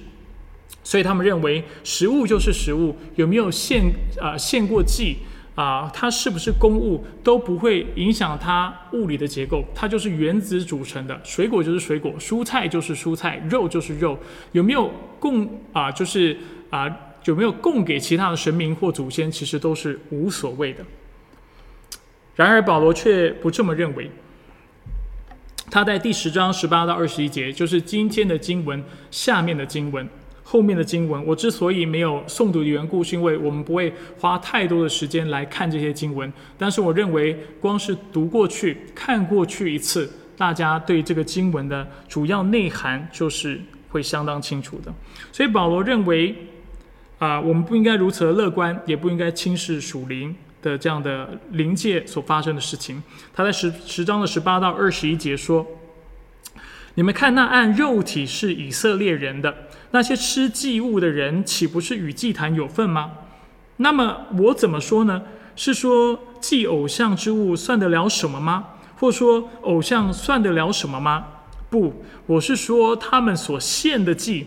[0.82, 3.84] 所以他们认为食物就是食物，有没有献
[4.20, 5.18] 啊献过祭
[5.54, 14.18] 啊，它是不是公物都不会影响它物理的结构，它就是原子组成的，水果就是水果，蔬菜就是蔬菜，肉就是肉，
[14.50, 15.92] 有没有供啊？
[15.92, 16.36] 就是
[16.70, 16.90] 啊。
[17.26, 20.84] 有没有供给其他的神明或祖先，其实都是无所谓的。
[22.34, 24.10] 然而保罗却不这么认为。
[25.70, 30.08] 他在第十章十八到二十一节，就是今天的经文下面的经文
[30.42, 31.24] 后面的经文。
[31.26, 36.32] 我之所以没有诵读的缘故，是因为我们不会花太多的时间来看这些经文。
[36.56, 44.92] 但是我认为，光是读过去、看过去一次，大家对这个经文的主要内涵就是会相当清楚的。
[45.32, 46.34] 所以保罗认为。
[47.20, 53.02] 啊，我们不应该如此的乐观，也不应该轻视属灵的这样的灵界所发生的事情。
[53.34, 55.66] 他在十十章的十八到二十一节说
[56.96, 63.12] ：“你们看，那按肉体是以色列人的那些吃祭物的人，岂不是与祭坛有份吗？
[63.76, 65.22] 那么我怎么说呢？
[65.54, 68.64] 是说祭偶像之物算得了什么吗？
[68.96, 71.26] 或说偶像算得了什么吗？
[71.68, 74.46] 不，我是说他们所献的祭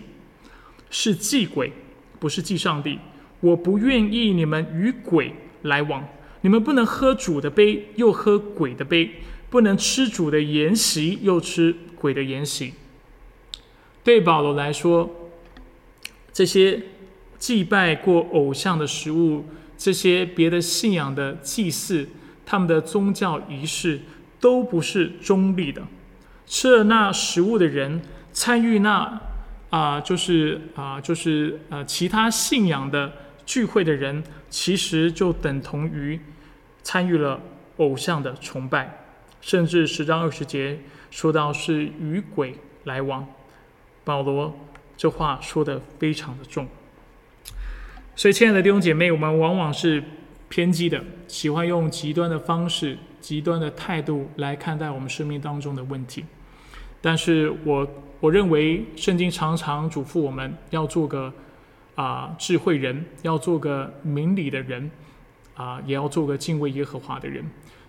[0.90, 1.72] 是祭鬼。”
[2.20, 2.98] 不是祭上帝，
[3.42, 5.32] 我不愿意你们与鬼
[5.64, 6.08] 来往。
[6.42, 9.10] 你们不能喝主的杯，又喝鬼的杯；
[9.50, 12.74] 不能吃主的筵席，又吃鬼的筵席。
[14.04, 15.30] 对保罗来说，
[16.32, 16.82] 这些
[17.38, 19.46] 祭拜过偶像的食物，
[19.78, 22.08] 这些别的信仰的祭祀，
[22.46, 24.02] 他们的宗教仪式，
[24.40, 25.82] 都不是中立的。
[26.46, 29.22] 吃了那食物的人，参与那。
[29.70, 33.12] 啊，就是啊，就是呃，其他信仰的
[33.48, 36.20] 聚会的人，其实就等同于
[36.84, 37.42] 参与了
[37.78, 39.06] 偶像的崇拜，
[39.42, 40.80] 甚至十章二十节
[41.10, 43.26] 说到是与鬼来往。
[44.04, 44.56] 保罗
[44.96, 46.68] 这话说的非常的重，
[48.16, 50.04] 所以亲爱的弟兄姐妹，我们往往是
[50.50, 56.24] 偏激的，喜欢用极端的方式、极端的态度来看待我们生命当中的问题，
[57.02, 57.88] 但是我。
[58.20, 61.32] 我认为圣经常常嘱咐我们要做个
[61.98, 64.90] 啊智慧人，要做个明理的人，
[65.56, 67.44] 啊，也要做个敬畏耶和华的人。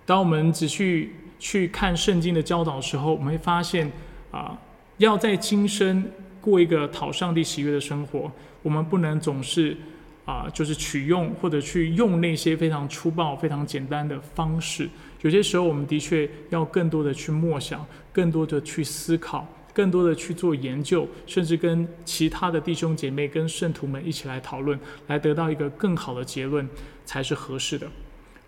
[0.07, 3.93] 当我们仔细去看圣经的教导的时候，我们会发现
[4.31, 4.59] 啊，
[4.97, 6.03] 要在今生
[6.41, 9.77] 过一个讨上帝喜悦的生活，我们不能总是
[10.25, 14.89] 啊，就是取用或者去用那些非常粗暴、非常简单的方式。
[15.21, 19.47] 有些时候，我们的确要更多的去默想，更多的去思考。
[19.79, 26.69] 更多的去做研究，甚至跟其他的弟兄姐妹、跟圣徒们一起来讨论，来得到一个更好的结论
[27.05, 27.87] 才是合适的。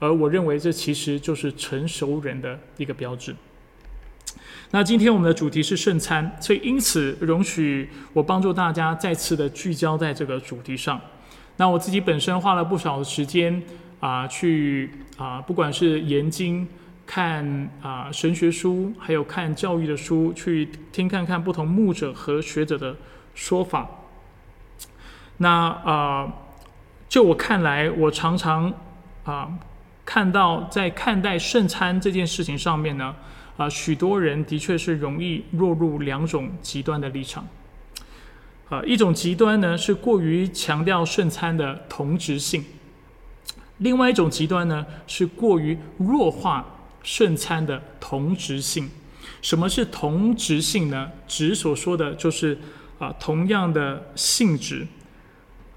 [0.00, 3.32] 而我认为这其实就是成熟人的一个标志。
[4.72, 11.00] 那今天我们的主题是圣餐，所以因此容许我帮助大家再次的聚焦在这个主题上。
[11.58, 13.62] 那我自己本身花了不少的时间
[14.00, 16.66] 啊，去啊，不管是研经。
[17.12, 22.94] 看啊神学书，还有看教育的书，去听看看不同牧者和学者的
[23.34, 23.84] 说法。
[25.38, 26.32] 那啊，
[27.08, 28.72] 就我看来，我常常
[29.24, 29.58] 啊
[30.04, 33.16] 看到在看待圣餐这件事情上面呢，
[33.56, 37.44] 啊许多人的确是容易落入两种极端的立场。
[38.68, 42.64] 啊，一种极端呢是过于强调圣餐的同质性，
[43.78, 46.64] 另外一种极端呢是过于弱化。
[47.02, 48.88] 顺餐的同质性，
[49.42, 51.10] 什么是同质性呢？
[51.26, 52.58] 质所说的就是
[52.98, 54.86] 啊，同样的性质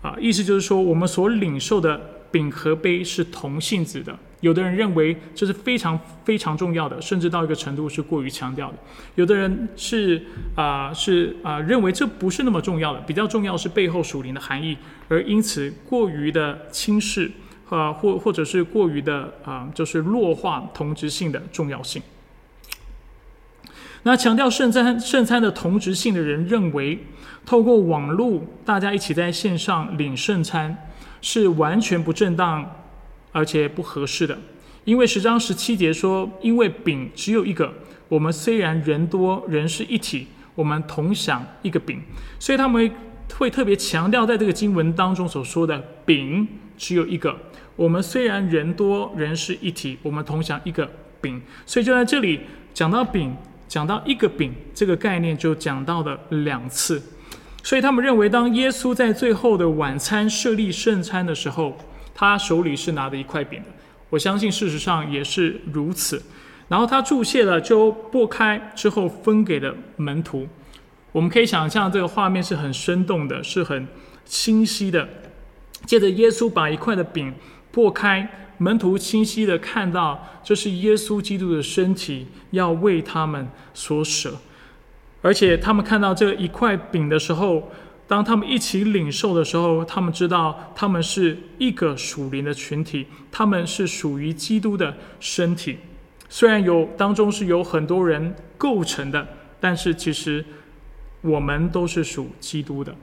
[0.01, 1.97] 啊，意思就是说，我们所领受的
[2.31, 8.77] 饼和杯是同性质的，有的人认为这是非常非常重要的，甚至到一个程度是过于强调的。
[9.15, 10.21] 有的人是
[10.55, 17.31] 啊是啊认为这不是那么重要的，比较重要是背后属灵的含义，而因此过于的轻视
[17.75, 22.01] 啊或或者是过于的啊就是弱化同质性的重要性。
[24.03, 26.99] 那强调圣餐圣餐的同质性的人认为，
[27.45, 30.89] 透过网络大家一起在线上领圣餐
[31.21, 32.69] 是完全不正当。
[33.35, 34.37] 而且不合适的，
[34.85, 37.73] 因为十章十七节说，因为饼只有一个，
[38.07, 41.99] 我们虽然人多人是一体，我们同享一个饼，
[42.37, 42.91] 所以他们
[43.35, 47.35] 会特别强调在这个经文当中所说的饼只有一个，
[47.75, 50.89] 我们虽然人多人是一体，我们同享一个
[51.21, 52.41] 饼，所以就在这里
[52.73, 53.35] 讲到饼，
[53.67, 57.01] 讲到一个饼这个概念就讲到了两次，
[57.63, 61.77] 所以他们认为当耶稣在最后的晚餐设立圣餐的时候。
[62.15, 63.69] 他手里是拿着一块饼的，
[64.11, 66.21] 我相信事实上也是如此。
[66.67, 70.47] 然后他注谢了，就剥开之后分给了门徒。
[71.11, 73.87] 我们可以想象这个画面是很生动的，是很
[74.25, 75.09] 清晰的。
[75.87, 77.33] 接着耶稣把一块的饼
[77.73, 84.37] 破开，门徒清晰的看到这是耶稣基督的身体要为他们所舍，
[85.21, 87.69] 而且他们看到这一块饼的时候。
[88.05, 95.77] 当他们一起领受的时候，他们知道他们是一个属灵的群体，他们是属于基督的身体。
[96.27, 99.25] 虽然有当中是有很多人构成的，
[99.59, 100.43] 但是其实
[101.21, 102.93] 我们都是属基督的。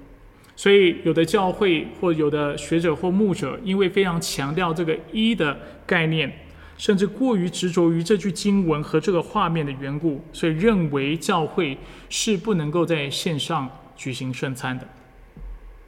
[0.60, 6.30] 所以有的教会或有的学者或牧者，因为非常强调这个一的概念，
[6.76, 11.78] 甚至过于执着于这句经文和这个画面的缘故，所以认为教会
[12.10, 13.70] 是不能够在线上。
[13.96, 14.86] 举行圣餐的。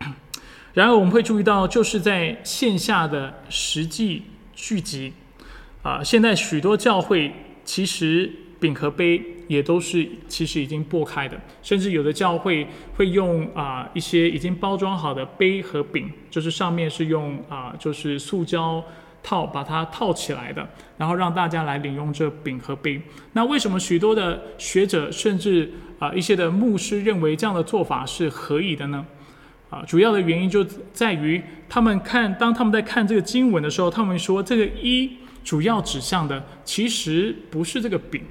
[0.73, 4.23] 然而，我们会注意到，就是在线下的实际
[4.55, 5.13] 聚集，
[5.83, 7.31] 啊，现在许多教会
[7.63, 18.83] 其实饼和杯也都是其实已经剥开的，甚至有的教会会用啊一些已经包装好的杯和饼，就是上面是用啊就是塑胶。
[19.25, 23.01] 套把它套起来的，然后让大家来领用这饼和杯。
[23.35, 29.07] 那为什么许多的学者甚至啊一些的牧师认为这样的做法是可以的呢？
[29.71, 35.09] 啊，主要的原因就在于他们看当他们在看这个经文的时候，他们说这个一
[35.45, 38.23] 主要指向的其实不是这个饼，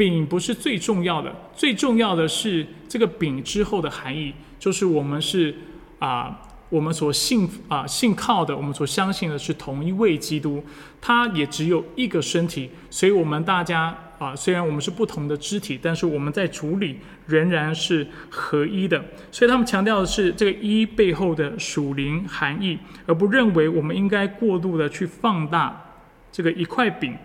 [0.00, 5.54] 饼不是最重要的，最重要的是这个饼之后的含义，就是我们是
[5.98, 6.40] 啊。
[6.70, 10.62] 我们所信啊信靠的，我们所相信的是同一位基督，
[11.00, 19.04] 他也只有一个身体，所以我们大家啊，虽然我们是不同的肢体，但是我们在主里仍然是合一的。
[19.32, 25.84] 所以他们强调的是这个一背后的属灵含义，而不认为我们应该过度的去放大
[26.30, 27.16] 这个一块饼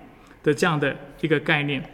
[0.41, 1.87] 的这样的一个概念。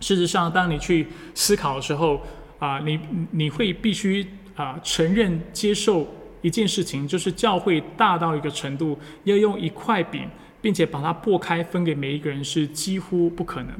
[0.00, 2.20] 事实上，当你去思考的时候
[2.58, 2.98] 啊，你
[3.30, 6.06] 你会必须啊承认接受。
[6.42, 10.28] 一件事情就是教会大到一个程度，要用一块饼，
[10.60, 13.72] 并且把它剥开分给每一个人是几乎不可能。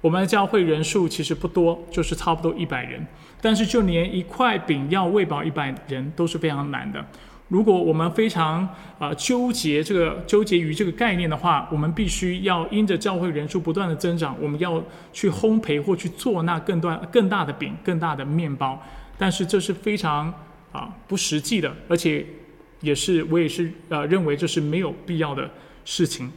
[0.00, 3.06] 我们的教会人数其实不多，就是差不多一百人，
[3.40, 7.06] 但是就连一块饼要喂饱一百人都是非常难的。
[7.48, 14.82] 如果我们非常啊纠结这个纠结于这个概念的话，我们必须要因着教会人数不断的增长，我们要
[15.12, 18.82] 去烘焙或去做那更多更大的饼、更大的面包，
[19.18, 20.32] 但是这是非常。
[20.70, 22.24] 啊，不实际的，而且
[22.82, 25.50] 也是我也是呃认为这是没有必要的
[25.82, 26.30] 事情。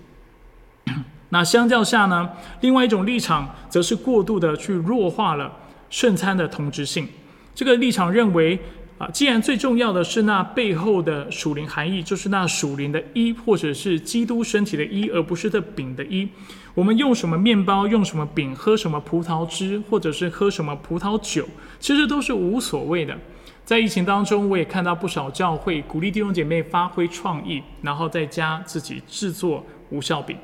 [1.29, 2.29] 那相较下呢，
[2.61, 5.51] 另外一种立场则是过度的去弱化了
[5.89, 7.05] 圣餐的同质性。
[7.53, 8.57] 这个立场认为
[9.01, 16.29] 啊，既然最重要的是那背后的属灵含义，就是那属灵的一，或者是基督身体的一，而不是这饼的一。
[16.75, 21.47] 我们用什么面包，用什么饼，喝什么葡萄汁，或者是喝什么葡萄酒，
[21.79, 23.17] 其实都是无所谓的。
[23.65, 30.37] 在疫情当中，我也看到不少教会鼓励弟兄姐妹发挥创意，然后在家自己制作无效饼。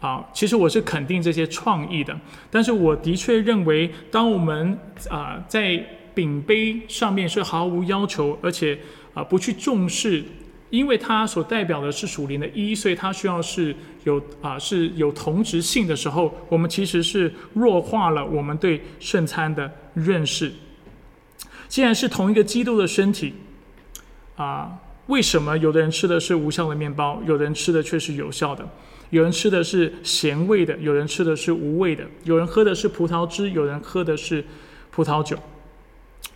[0.00, 2.14] 啊，其实我是肯定这些创意的，
[2.50, 5.82] 但是我的确认为，当我们啊在
[6.18, 8.76] 饼杯上面是毫无要求，而且
[9.14, 10.24] 啊不去重视，
[10.68, 20.50] 因为它所代表的是属灵的一，所以它需要是有啊是有同质性的时候，我们其实是弱化了我们对圣餐的认识。
[21.68, 23.34] 既然是同一个基督的身体，
[24.34, 28.68] 啊，为什么有的人吃的是无效的面包，有的人吃的却是有效的？
[29.10, 34.44] 有人吃的是咸味的，有人吃的是无味的，有人喝的是葡萄汁，有人喝的是
[34.90, 35.38] 葡萄酒。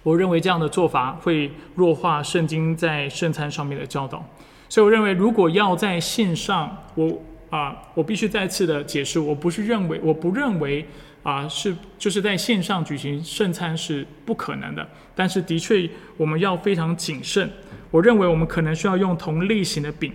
[0.02, 4.24] 我认为这样的做法会弱化圣经在圣餐上面的教导，
[4.68, 10.84] 所以我认为，如果要在线上，我啊，我必须再次的解释，我不是认为，我不认为
[11.22, 17.48] 啊是就是在线上举行圣餐是不可能的，但是的确我们要非常谨慎。
[17.90, 20.12] 我认为我们可能需要用同类型的饼，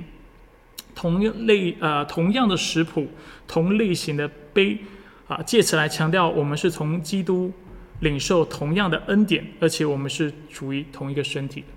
[0.96, 3.08] 同类呃同样的食谱，
[3.48, 4.80] 同类型的杯
[5.28, 7.54] 啊，借此来强调我们是从基督
[8.00, 11.68] 领受同样的恩典，而且我们是属于同一个身体的。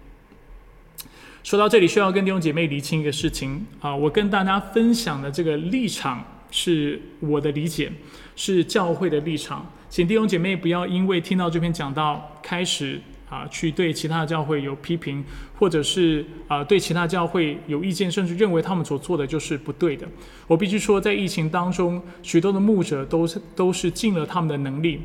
[1.43, 7.91] 说到这里，需要跟弟兄姐妹厘清一个事情啊，我跟大家分享的这个立场是我的理解，
[8.37, 13.01] 是教会的立场，请弟兄姐妹不要因为听到这篇讲道开始
[13.31, 20.07] 啊，去对其他的教会有批评，或者是啊对其他教会有意见，甚至认为他们所做的就是不对的。
[20.47, 25.01] 我必须说，在疫情当中，许多的牧者都是都是尽了他们的能力，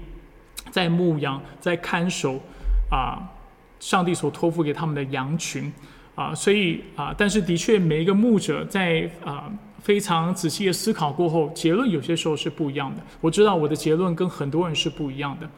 [0.76, 2.38] 在牧羊，在看守
[2.92, 3.24] 啊，
[3.80, 5.72] 上帝所托付给他们的羊群。
[6.16, 9.50] 啊，所以啊，但是的确，每一个牧者在啊
[9.80, 13.02] 非常仔细的思考过后，结论有些时候是不一样的。
[13.22, 15.50] 我知道我的结论跟很多人是不一样的，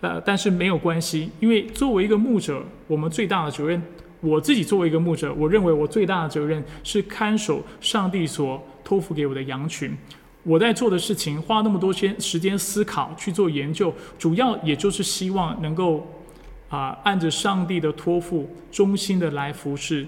[0.00, 3.80] 呃，但是没有关系，因为作为一个牧者，我们最大的责任，
[4.20, 9.96] 我自己作为一个牧者，我认为我最大的责任是看守上帝所托付给我的羊群。
[10.44, 16.06] 我在做的事情，花那么多些时间思考去做研究，主要也就是希望能够。
[16.70, 20.04] 啊，按着上帝的托付，忠心的来服侍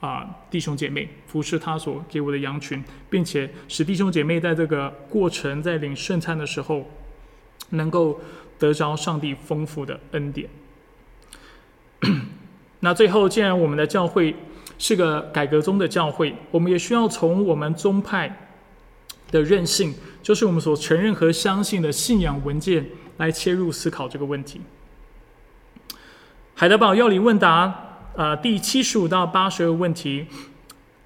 [0.00, 6.84] 啊弟兄姐妹，服侍他所给我的羊群，并且使弟兄姐妹在这个过程，在领圣餐的时候，
[7.70, 8.18] 能够
[8.58, 10.48] 得着上帝丰富的恩典。
[12.80, 14.34] 那最后，既然我们的教会
[14.78, 18.47] 是个改革中的教会，我们也需要从我们宗派
[19.30, 22.86] 的任性，就是我们所承认和相信的信仰文件
[23.18, 24.60] 来切入思考这个问题。
[26.54, 27.72] 海德堡要理问答，
[28.16, 30.26] 呃，第七十五到八十个问题，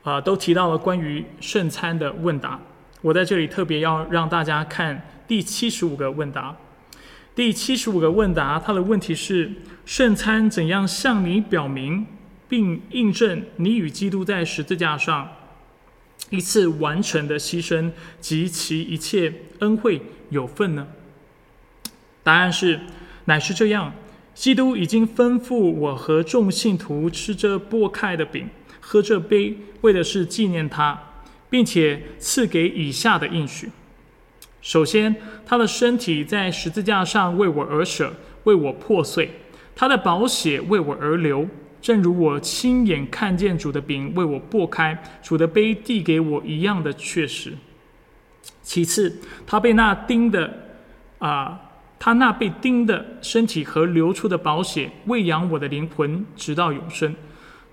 [0.02, 2.58] 啊，都提到了关于圣餐的问答。
[3.00, 6.56] 我在这里特别要让大家看第七十五个问答。
[7.34, 9.50] 第七十五个问答，它的问题是：
[9.84, 12.06] 圣餐怎样向你表明
[12.48, 15.28] 并印证你与基督在十字架上
[16.30, 20.00] 一次完成的牺牲及其一切恩惠
[20.30, 20.88] 有份呢？
[22.22, 22.80] 答案是，
[23.26, 23.92] 乃是这样。
[24.34, 28.48] 基督已经吩咐我和众信徒吃这剥开的饼，
[28.80, 30.98] 喝这杯，为的是纪念他，
[31.50, 33.68] 并且赐给以下的应许：
[34.62, 35.14] 首先，
[35.44, 38.14] 他的身体在十字架上为我而舍，
[38.44, 39.28] 为我破碎；
[39.76, 41.46] 他的宝血为我而流，
[41.82, 47.52] 正如我亲眼看见主的饼为我剥开，主的杯递给我一样的确实。
[48.62, 50.78] 其次，他被那钉的
[51.18, 51.60] 啊。
[52.04, 57.14] 他那被钉的身体和流出的宝血喂养我的灵魂，直到永生。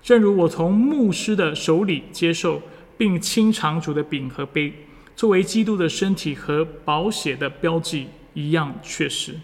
[0.00, 2.62] 正如我从牧师的手里接受
[2.96, 4.72] 并清偿主的饼和杯，
[5.16, 9.34] 作为基督的身体和宝血的标记一样确实。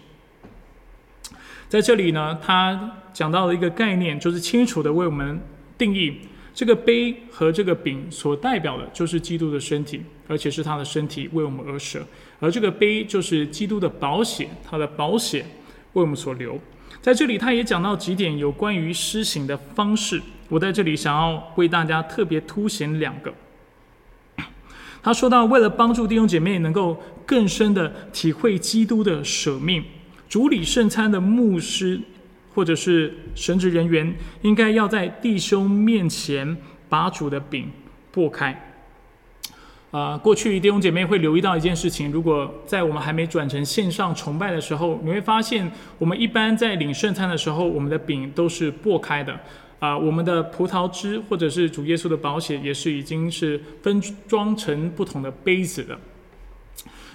[1.69, 5.39] 在这里呢，他讲到了一个概念，就是清楚的为我们
[5.77, 6.21] 定义。
[6.53, 11.99] 这个杯和这个饼所代表的，就是基督的身体，而且是他的身体为我们而舍；
[12.39, 15.45] 而这个杯就是基督的宝血，他的宝血
[15.93, 16.59] 为我们所留。
[16.99, 23.31] 在这里，他也讲到几点有关于施行的方式，我在这里想要为大家特别凸显两个。
[25.03, 29.83] 他说到，为了帮助弟兄姐妹能够更深的体会基督的舍命，
[30.27, 31.99] 主礼圣餐的牧师。
[32.55, 36.57] 或者是神职人员应该要在弟兄面前
[36.89, 37.69] 把主的饼
[38.11, 38.73] 擘开。
[39.91, 49.39] 啊，过去弟兄姐妹会留意到一件事情：如果在我们还没转成线上崇拜的时候，你会发现我们一般在领圣餐的时候，我们的饼都是擘开的。
[49.77, 55.95] 啊，我们的葡萄汁或者是主耶稣的宝血也是已经是分装成不同的杯子的。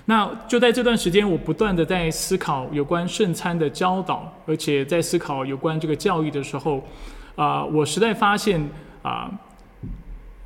[0.06, 6.84] 那就在这段时间，我不断的在思考有关圣餐的教导，而且在思考有关这个教育的时候，
[7.36, 8.68] 啊，我实在发现
[9.02, 9.30] 啊，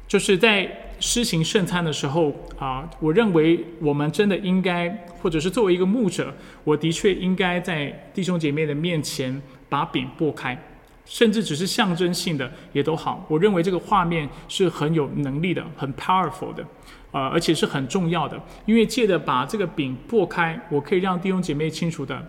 [0.06, 4.88] 就是在施行圣餐的时候啊，我认为我们真的应该，
[5.22, 9.40] 或者是作为一个牧者，我的确应该在弟兄姐妹的面前
[9.70, 10.56] 把饼拨开，
[11.06, 13.24] 甚至只是象征性的也都好。
[13.26, 16.62] 我认为这个画面是很有能力的，很 powerful 的。
[17.16, 22.22] 呃，而且是很重要的，因为借着把这个饼破开，我可以让弟兄姐妹清楚的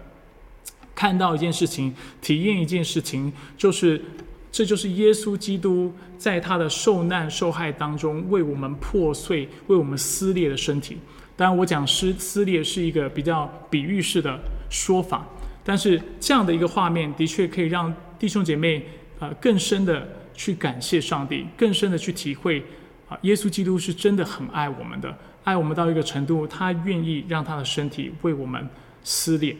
[0.95, 4.01] 看到一件事情，体验一件事情，就是
[4.49, 10.97] 这就是耶稣基督在他的受难受害当中为我们破碎、为我们撕裂的身体。
[11.35, 15.27] 当然，我讲撕撕裂是一个比较比喻式的说法，
[15.65, 18.85] 但是这样的一个画面的确可以让弟兄姐妹
[19.19, 22.63] 呃更深的去感谢上帝，更深的去体会。
[23.09, 28.67] 啊，耶稣基督是真的很爱我们的，爱我们到一个程度，他愿意让他的身体为我们
[29.03, 29.55] 撕裂。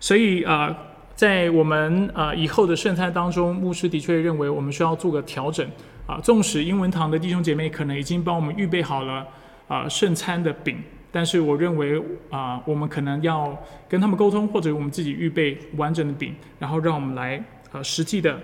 [0.00, 0.76] 所以啊，
[1.16, 5.68] 在我们啊以后的圣餐当中，牧师的确认为我们需要做个调整
[6.06, 6.20] 啊。
[6.22, 9.26] 纵使英文堂的弟兄姐妹可能已经帮我们预备好了
[9.66, 10.80] 啊圣餐的饼，
[11.10, 13.56] 但是我认为啊，我们可能要
[13.88, 17.42] 跟他们沟通，或者我们自己预备完整的饼，然后让我们来
[17.72, 18.40] 呃实际的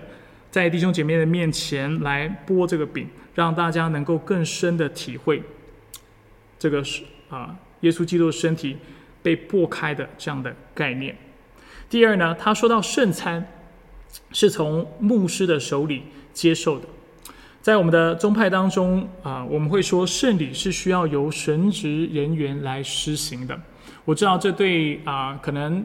[0.51, 5.43] 在弟兄姐妹的面前来剥这个饼，让大家能够更深的体会
[6.57, 8.77] 这个是啊耶稣基督的身体
[9.21, 11.15] 被剥开的这样的概念。
[11.89, 13.45] 第二呢，他说到圣餐
[14.31, 16.87] 是从牧师的手里接受的，
[17.61, 23.59] 在我们的宗派当中啊，我们会说圣礼是需要由神职人员来施行的。
[24.05, 25.83] 我知道这对啊，可能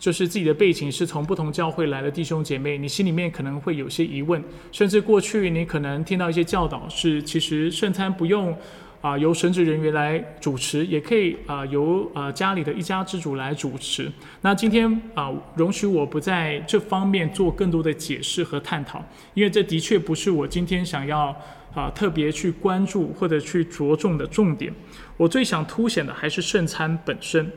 [0.00, 4.42] 就是自己的背景是从不同教会来的弟兄姐妹，你心里面可能会有些疑问，
[4.72, 8.56] 甚至过去你可能听到一些教导是，其实圣餐不用。
[9.02, 14.12] 啊，由神职人员来主持，也可以啊，由呃家里的一家之主来主持。
[14.42, 21.34] 那今天啊，容许我不在这方面做更多的解释和探讨，因为这的确不是我今天想要
[21.72, 24.70] 啊特别去关注或者去着重的重点。
[25.16, 27.50] 我最想凸显的还是圣餐本身。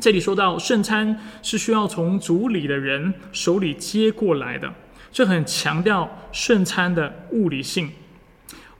[0.00, 4.72] 这里说到圣餐是需要从主礼的人手里接过来的，
[5.12, 7.90] 这很强调圣餐的物理性。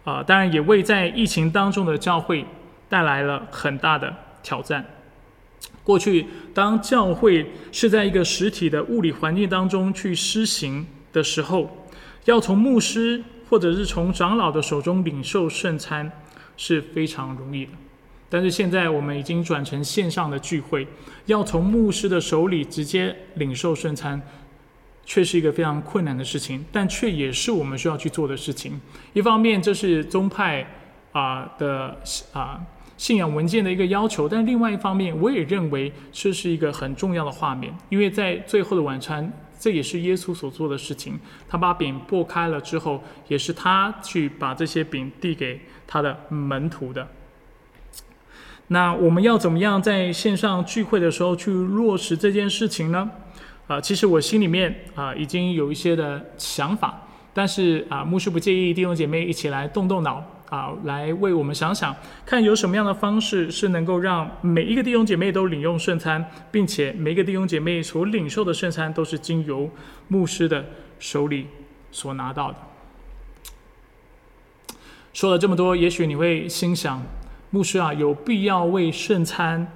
[0.04, 2.44] 啊，当然也为在疫情当中的教会
[2.88, 4.84] 带来了很大的挑战。
[5.84, 11.86] 过去，当教会是在一个实体的物理环境当中去施行的时候，
[12.24, 16.10] 要从牧师或者是从长老的手中领受圣餐
[16.56, 17.72] 是非常容易的。
[18.32, 20.88] 但是现在我们已经转成线上的聚会，
[21.26, 24.20] 要从牧师的手里直接领受圣餐。
[25.04, 28.80] 却是一个非常困难的事情，但却也是我们需要去做的事情。
[29.12, 30.64] 一方面，这是宗派
[31.10, 31.98] 啊的
[32.32, 32.64] 啊
[32.96, 41.18] 信仰文件的一个要求，但另外一方面，我也认为这是一个很重要的画面，因为在最后的晚餐，这也是耶稣所做的事情。
[41.48, 47.06] 他把饼剥开了之后，也是他去把这些饼递给他的门徒的。
[48.72, 53.10] 那我们要怎么样在线上聚会的时候去落实这件事情呢？
[53.66, 61.94] 啊，其实我心里面啊已经有一些的想法，但是啊，牧师不介意弟兄姐妹一起来动动脑啊，来为我们想想，
[62.24, 69.68] 看有什么样的方式是能够让每一个弟兄姐妹都领用圣餐，并且每个弟兄姐妹所领受的圣餐都是经由
[70.08, 70.64] 牧师的
[70.98, 71.46] 手里
[71.90, 72.56] 所拿到的。
[75.12, 77.02] 说了这么多，也许你会心想，
[77.52, 79.70] 牧师啊，有必要为圣餐？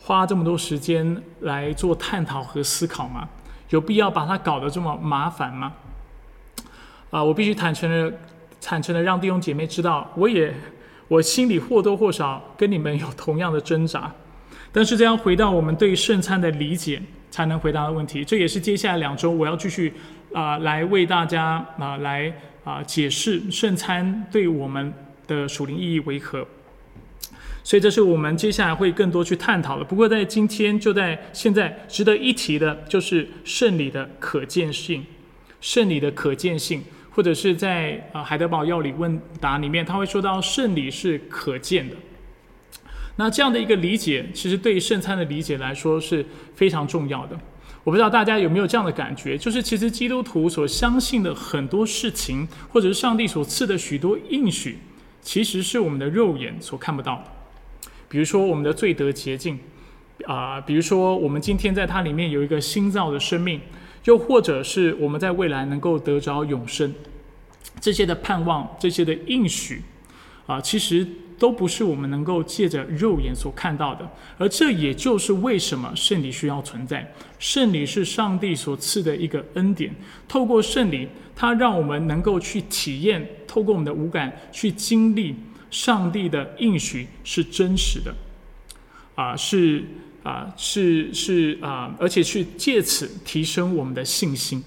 [0.00, 3.28] 花这么多时间来做探讨和思考吗？
[3.68, 5.74] 有必要把它搞得这么麻烦吗？
[7.10, 8.18] 啊，我必须坦诚的、
[8.58, 10.54] 坦诚的让弟兄姐妹知道，我也
[11.08, 14.10] 我心里或多或少跟你们有同样的挣扎。
[14.72, 18.24] 但是这样回到我们对圣餐的理解，才能回答的问题。
[18.24, 19.92] 这也是接下来两周我要继续
[20.32, 22.32] 啊来为大家啊来
[22.64, 24.90] 啊解释圣餐对我们
[25.26, 26.46] 的属灵意义为何。
[27.64, 29.84] 所以这是我们接下来会更多去探讨的。
[29.84, 35.04] 不过在今天，就在现在，值得一提的就是圣礼的可见性，
[35.62, 41.96] 圣礼的可见性，或者是在啊海德堡药理问答里面，他会说到圣礼是可见的。
[43.16, 47.40] 那这样的一个理解，其实对于圣餐的理解来说是非常重要的。
[47.82, 54.78] 我不知道大家有没有这样的感觉，就是其实基督徒所相信的很多事情，或者是上帝所赐的许多应许，
[55.22, 57.24] 其实是我们的肉眼所看不到的。
[58.14, 59.58] 比如说我们的罪得洁净，
[60.26, 63.60] 啊，比如说我们今天在它里面有一个新造的生命，
[64.04, 66.94] 又或者是我们在未来能够得着永生，
[67.80, 69.82] 这些的盼望，这些的应许，
[70.46, 71.04] 啊，其实
[71.40, 74.08] 都不是我们能够借着肉眼所看到的。
[74.38, 77.12] 而这也就是为什么圣礼需要存在。
[77.40, 79.92] 圣礼是上帝所赐的一个恩典，
[80.28, 85.34] 透过圣礼，它让我们能够去体验，透过我们的五感去经历。
[85.74, 88.14] 上帝的应许是真实的，
[89.16, 89.84] 啊，是
[90.22, 94.62] 啊，是是啊，而且去借此提升我们的信心。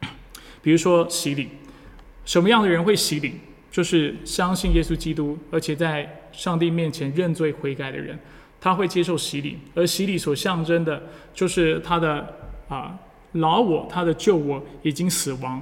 [0.62, 1.48] 比如说洗礼，
[2.24, 3.40] 什么样的人会洗礼？
[3.68, 8.16] 就是相信耶稣基督，而且在上帝面前认罪悔改的人，
[8.60, 9.58] 他会接受洗礼。
[9.74, 11.02] 而洗礼所象征的，
[11.34, 12.32] 就是他的
[12.68, 12.96] 啊
[13.32, 15.60] 老我，他的旧我已经死亡，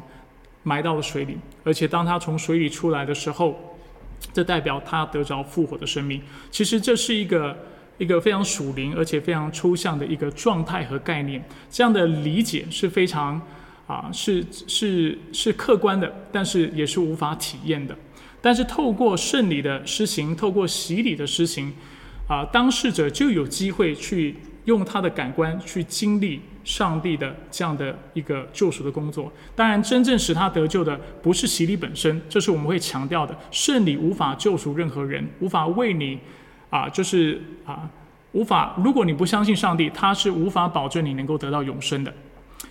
[0.65, 3.71] 埋到了水里，而且当他从水里出来的时候。
[4.33, 6.21] 这代表他得着复活的生命。
[6.51, 7.57] 其实这是一个
[7.99, 11.45] 一个非常属灵而且非常抽象的一个状态和概念。
[11.71, 13.41] 这样的理解是非常
[13.87, 17.97] 啊，是是是客观的，但是也是无法体验的。
[18.41, 21.73] 但是透过圣礼的施行，透过洗礼的施行，
[22.29, 29.33] 啊，当事者就有机会去用他的感官去经历上帝的这样的一个救赎的工作。
[29.55, 33.39] 当然，真正使他得救的不是洗礼本身，这是我们会强调的。
[33.51, 36.19] 圣礼无法救赎任何人，无法为你，
[36.71, 37.89] 啊，就是啊，
[38.33, 38.75] 无法。
[38.83, 42.13] 如果你不相信上帝，他是无法保证你能够得到永生的。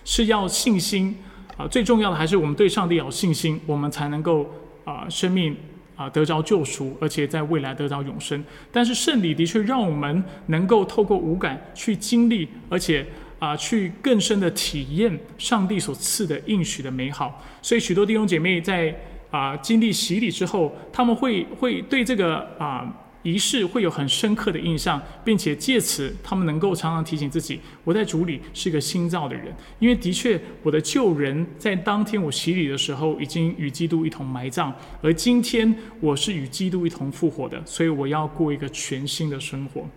[0.04, 1.16] 是要信心
[1.56, 4.46] 啊，最重要的还是我们对上帝有信心，我们才能够。
[4.84, 5.56] 啊，生命
[5.96, 8.44] 啊得着救赎，而且在未来得着永生。
[8.70, 13.06] 但是圣礼的确让我们能够透过五感去经历，而且
[13.44, 17.42] 啊去更深的体验上帝所赐的应许的美好。
[17.60, 18.94] 所以许多弟兄姐妹在
[19.30, 23.00] 啊经历洗礼之后，他们会会对这个啊。
[23.24, 29.46] 仪式会有很深刻的印象，并且借此他们能够常常提醒自己：我在主里是个新造的人。
[29.78, 34.70] 因为的确，我的旧人在当天我洗礼的时候已经与基督一同埋葬，
[35.00, 39.88] 而今天我是与基督一同复活的，所以我要过一个全新的生活。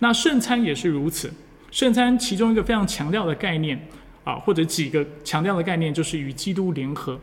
[0.00, 1.32] 那圣餐也是如此，
[1.74, 3.88] 圣餐其中一个非常强调的概念
[4.22, 7.18] 啊，或者几个强调的概念，就是与基督联合。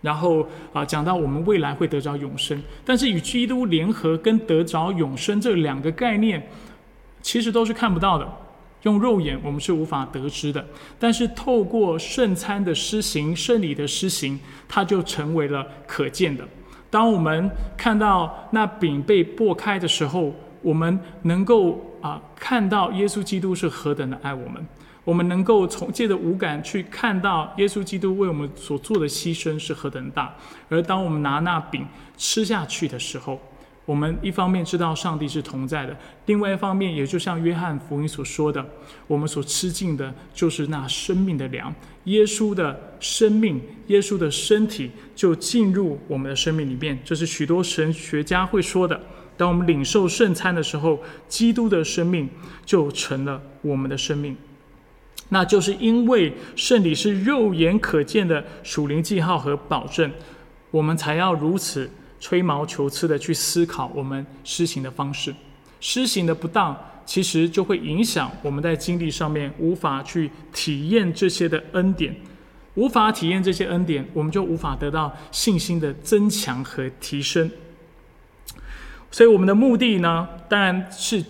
[0.00, 6.48] 然后啊，讲到我们未来会得着永生，但是与基督联合跟得着永生这两个概念，
[7.20, 8.26] 其实都是看不到的，
[8.84, 10.64] 用肉眼我们是无法得知的。
[10.98, 16.42] 但是透过圣餐的施行、圣礼的施行，它就成为了可见的。
[16.88, 24.64] 当我们看到那饼被剥开的时候，我们能够啊看到耶稣基督是何等的爱我们。
[25.04, 30.34] 我们能够从借着五感去看到耶稣基督为我们所做的牺牲是何等大，
[30.68, 31.86] 而当我们拿那饼
[32.16, 33.38] 吃下去的时候，
[33.84, 35.94] 我们一方面知道上帝是同在的，
[36.24, 38.64] 另外一方面也就像约翰福音所说的，
[39.06, 41.74] 我们所吃进的就是那生命的粮，
[42.04, 46.98] 耶稣的生命，耶稣的身体就进入我们的生命里面。
[47.04, 48.98] 这是许多神学家会说的。
[49.36, 52.28] 当我们领受圣餐的时候，基督的生命
[52.64, 54.36] 就成了我们的生命。
[55.30, 60.10] 那就是因为圣礼是肉眼可见的属灵记号和保证，
[60.70, 65.34] 我们才要如此吹毛求疵的去思考我们施行的方式。
[65.80, 72.14] 施行的不当，其实就会影响我们在经历上面无法去体验这些的恩典，
[72.74, 77.50] 无法体验这些恩典，我们就无法得到信心的增强和提升。
[79.14, 81.24] 所以我们的目的呢，当然是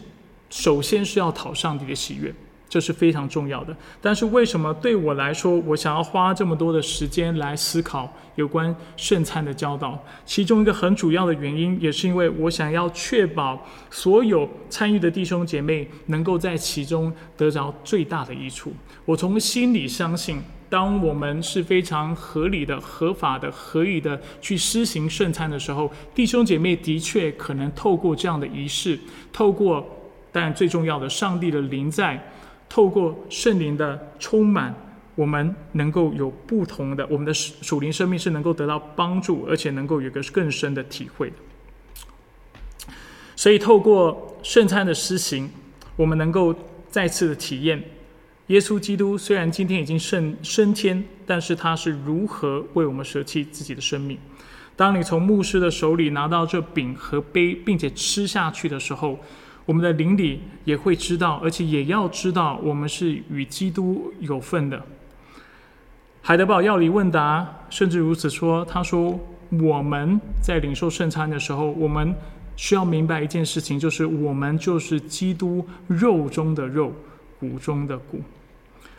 [0.49, 2.35] 首先是要讨上帝的喜悦。
[2.67, 10.03] 这是非常重要的，但是为什么对我来说，我想要花这么多的时间来思考有关圣餐的教导？
[10.25, 18.73] 其中一个很主要的原因，也是因为我想要确保所有参与的弟兄姐妹能够在其中得着最大的益处。
[19.05, 20.41] 我从心里相信，
[20.75, 28.99] 当我们是非常合理的、合法的、合理的去施行圣餐的时候，弟兄姐妹的确可能透过这样的仪式，
[29.33, 29.87] 透过，
[30.33, 32.21] 但最重要的，上帝的灵在。
[32.69, 34.75] 透过圣灵的充满，
[35.15, 41.33] 我们能够有不同的，我们的属灵生命是能够得到帮助，而且能够有个更深的体会。
[43.37, 45.49] 所以，透过圣餐的施行，
[45.95, 46.53] 我们能够
[46.91, 47.81] 再次的体验
[48.49, 54.19] 耶稣基督虽然今天已经升升天，但是他是如何为我们舍弃自己的生命。
[54.77, 59.19] 当你从牧师的手里拿到这饼和杯，并且吃下去的时候，
[59.65, 64.85] 我们的邻里也会知道，而且也要知道，我们是与基督有份的。
[66.21, 69.19] 海德堡药理问答甚至如此说：“他说，
[69.51, 72.15] 我们在领受圣餐的时候，我们
[72.57, 76.93] 需要明白一件事情，就是我们就是基督肉中的肉，
[77.39, 78.21] 骨中的骨。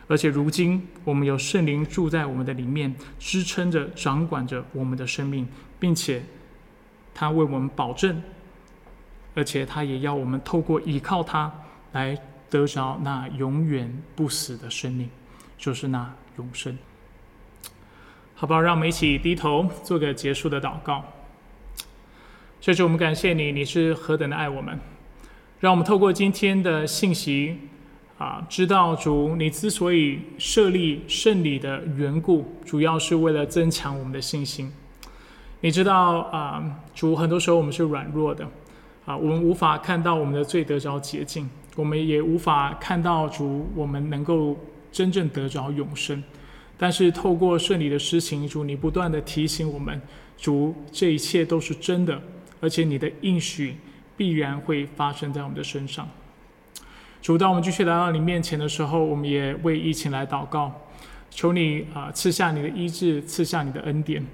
[0.08, 5.48] 而且如今，我们有圣灵住在我们的里面，支撑着、掌管着我们的生命，
[5.80, 6.22] 并且
[7.14, 8.22] 他为我们保证。”
[9.34, 11.52] 而且他也要我们透过依靠他
[11.92, 15.10] 来得着那永远不死的生命，
[15.58, 16.74] 就是那永生。
[18.34, 21.04] 好吧，让我们一起低头做个结束的祷告。
[22.62, 24.78] 这是我们感谢你，你是何等的爱我们。
[25.60, 27.58] 让我们透过今天的信息
[28.18, 34.72] 啊，知道主你之所以设立圣礼的缘故，主要是为了增强我们的信心。
[35.60, 36.64] 你知道啊，
[36.94, 38.48] 主很多时候我们是软弱的。
[39.04, 44.58] 啊，我们无法看到我们的罪得着洁净，我们也无法看到主，我们能够
[44.90, 46.20] 真正得着永生。
[46.76, 50.02] 但是透过圣礼的施行，主你不断的提醒我们，
[50.36, 52.20] 主这一切都是真的，
[52.60, 53.76] 而且你的应许
[54.16, 56.08] 必然会发生在我们的身上。
[57.26, 60.72] 主，当我们继续来到你面前的时候，我们也为疫情来祷告，
[61.28, 64.24] 求你啊赐下你的医治，赐下你的恩典。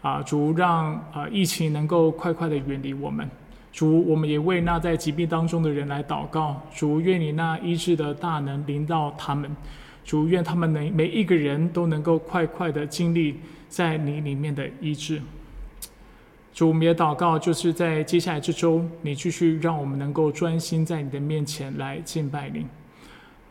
[0.00, 3.28] 啊，主让啊疫情能够快快的远离我们。
[3.70, 6.58] 主，我们也为那在疾病当中的人来祷告。
[6.74, 9.54] 主，愿你那医治的大能临到他们。
[10.02, 13.38] 主，愿他们能每一个人都能够快快的经历
[13.68, 15.20] 在你里面的医治。
[16.52, 22.66] 主，我们也祷告，就是在接下来这周，你继续让我们能够专心在你的面前来敬拜你。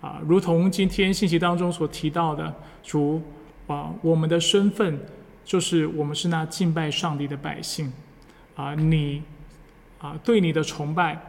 [0.01, 3.21] 啊，如同今天信息当中所提到的，主
[3.67, 4.99] 啊，我们的身份
[5.43, 7.91] 就是我们是那敬拜上帝的百姓。
[8.55, 9.21] 啊，你。
[10.01, 11.21] 啊，对你的崇拜，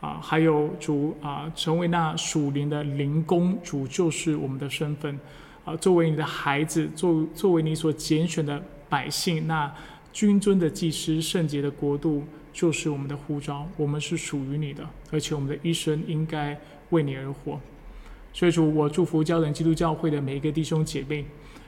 [0.00, 5.18] 啊，还有主啊，成为那属灵的灵工，主就是我们的身份，
[5.64, 9.68] 啊，作为你的孩子，作作为你所拣选的百姓，那
[10.12, 16.58] 君尊的祭司，圣洁的国度，就是我们的呼召，我们是属于你的，而且我们的一生应该
[16.90, 17.58] 为你而活。
[18.32, 21.24] 所以主，我祝福教人基督教会的每一个弟兄姐妹，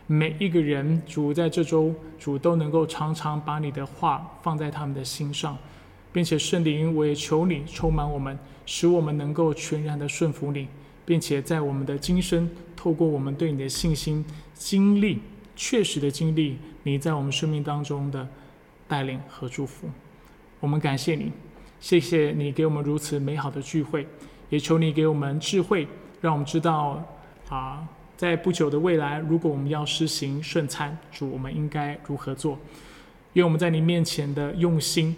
[0.07, 5.57] 每一个人，主在这周，主都能够常常把你的话放在他们的心上。
[6.13, 10.69] 并且圣灵，我也求你充满我们，使我们能够全然的顺服你，
[11.05, 14.25] 并且在我们的今生，透过我们对你的信心
[14.55, 15.19] 经历，
[15.57, 18.29] 确实的经历你在我们生命当中的
[18.87, 19.89] 带领和祝福。
[20.61, 21.31] 我们感谢你，
[21.81, 24.07] 谢谢你给我们如此美好的聚会，
[24.51, 25.87] 也求你给我们智慧，
[26.21, 27.03] 让我们知道
[27.49, 27.87] 啊，
[28.17, 32.59] 在不久的未来，如果我们要施行圣餐，主我们应该如何做？
[33.35, 35.17] 愿我们在你面前的用心。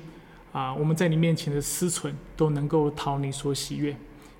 [0.53, 3.95] 啊，我们在你面前的思忖都能够讨你所喜悦，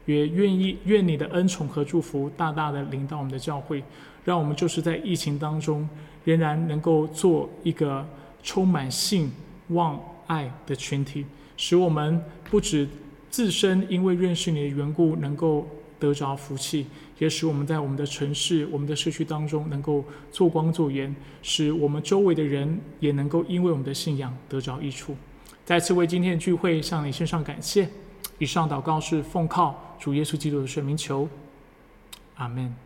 [0.07, 3.85] 也愿意愿你的恩宠和祝福大大的临到我们的教会，
[4.27, 5.89] 让我们就是在疫情当中
[6.25, 8.05] 仍然能够做一个
[8.43, 9.31] 充满信
[9.69, 11.25] 望爱的群体，
[11.57, 12.21] 使我们
[12.51, 12.89] 不止
[13.31, 15.65] 自身因为认识你的缘故能够
[16.01, 16.87] 得着福气，
[17.21, 25.15] 也使我们在我们的城市、我们的社区当中能够做光做盐，使我们周围的人也能够因为我们的信仰得着益处。
[25.65, 27.89] 再次为今天的聚会向你献上感谢。
[28.39, 31.29] 以上祷告是奉靠主耶稣基督的圣名求，
[32.35, 32.86] 阿门。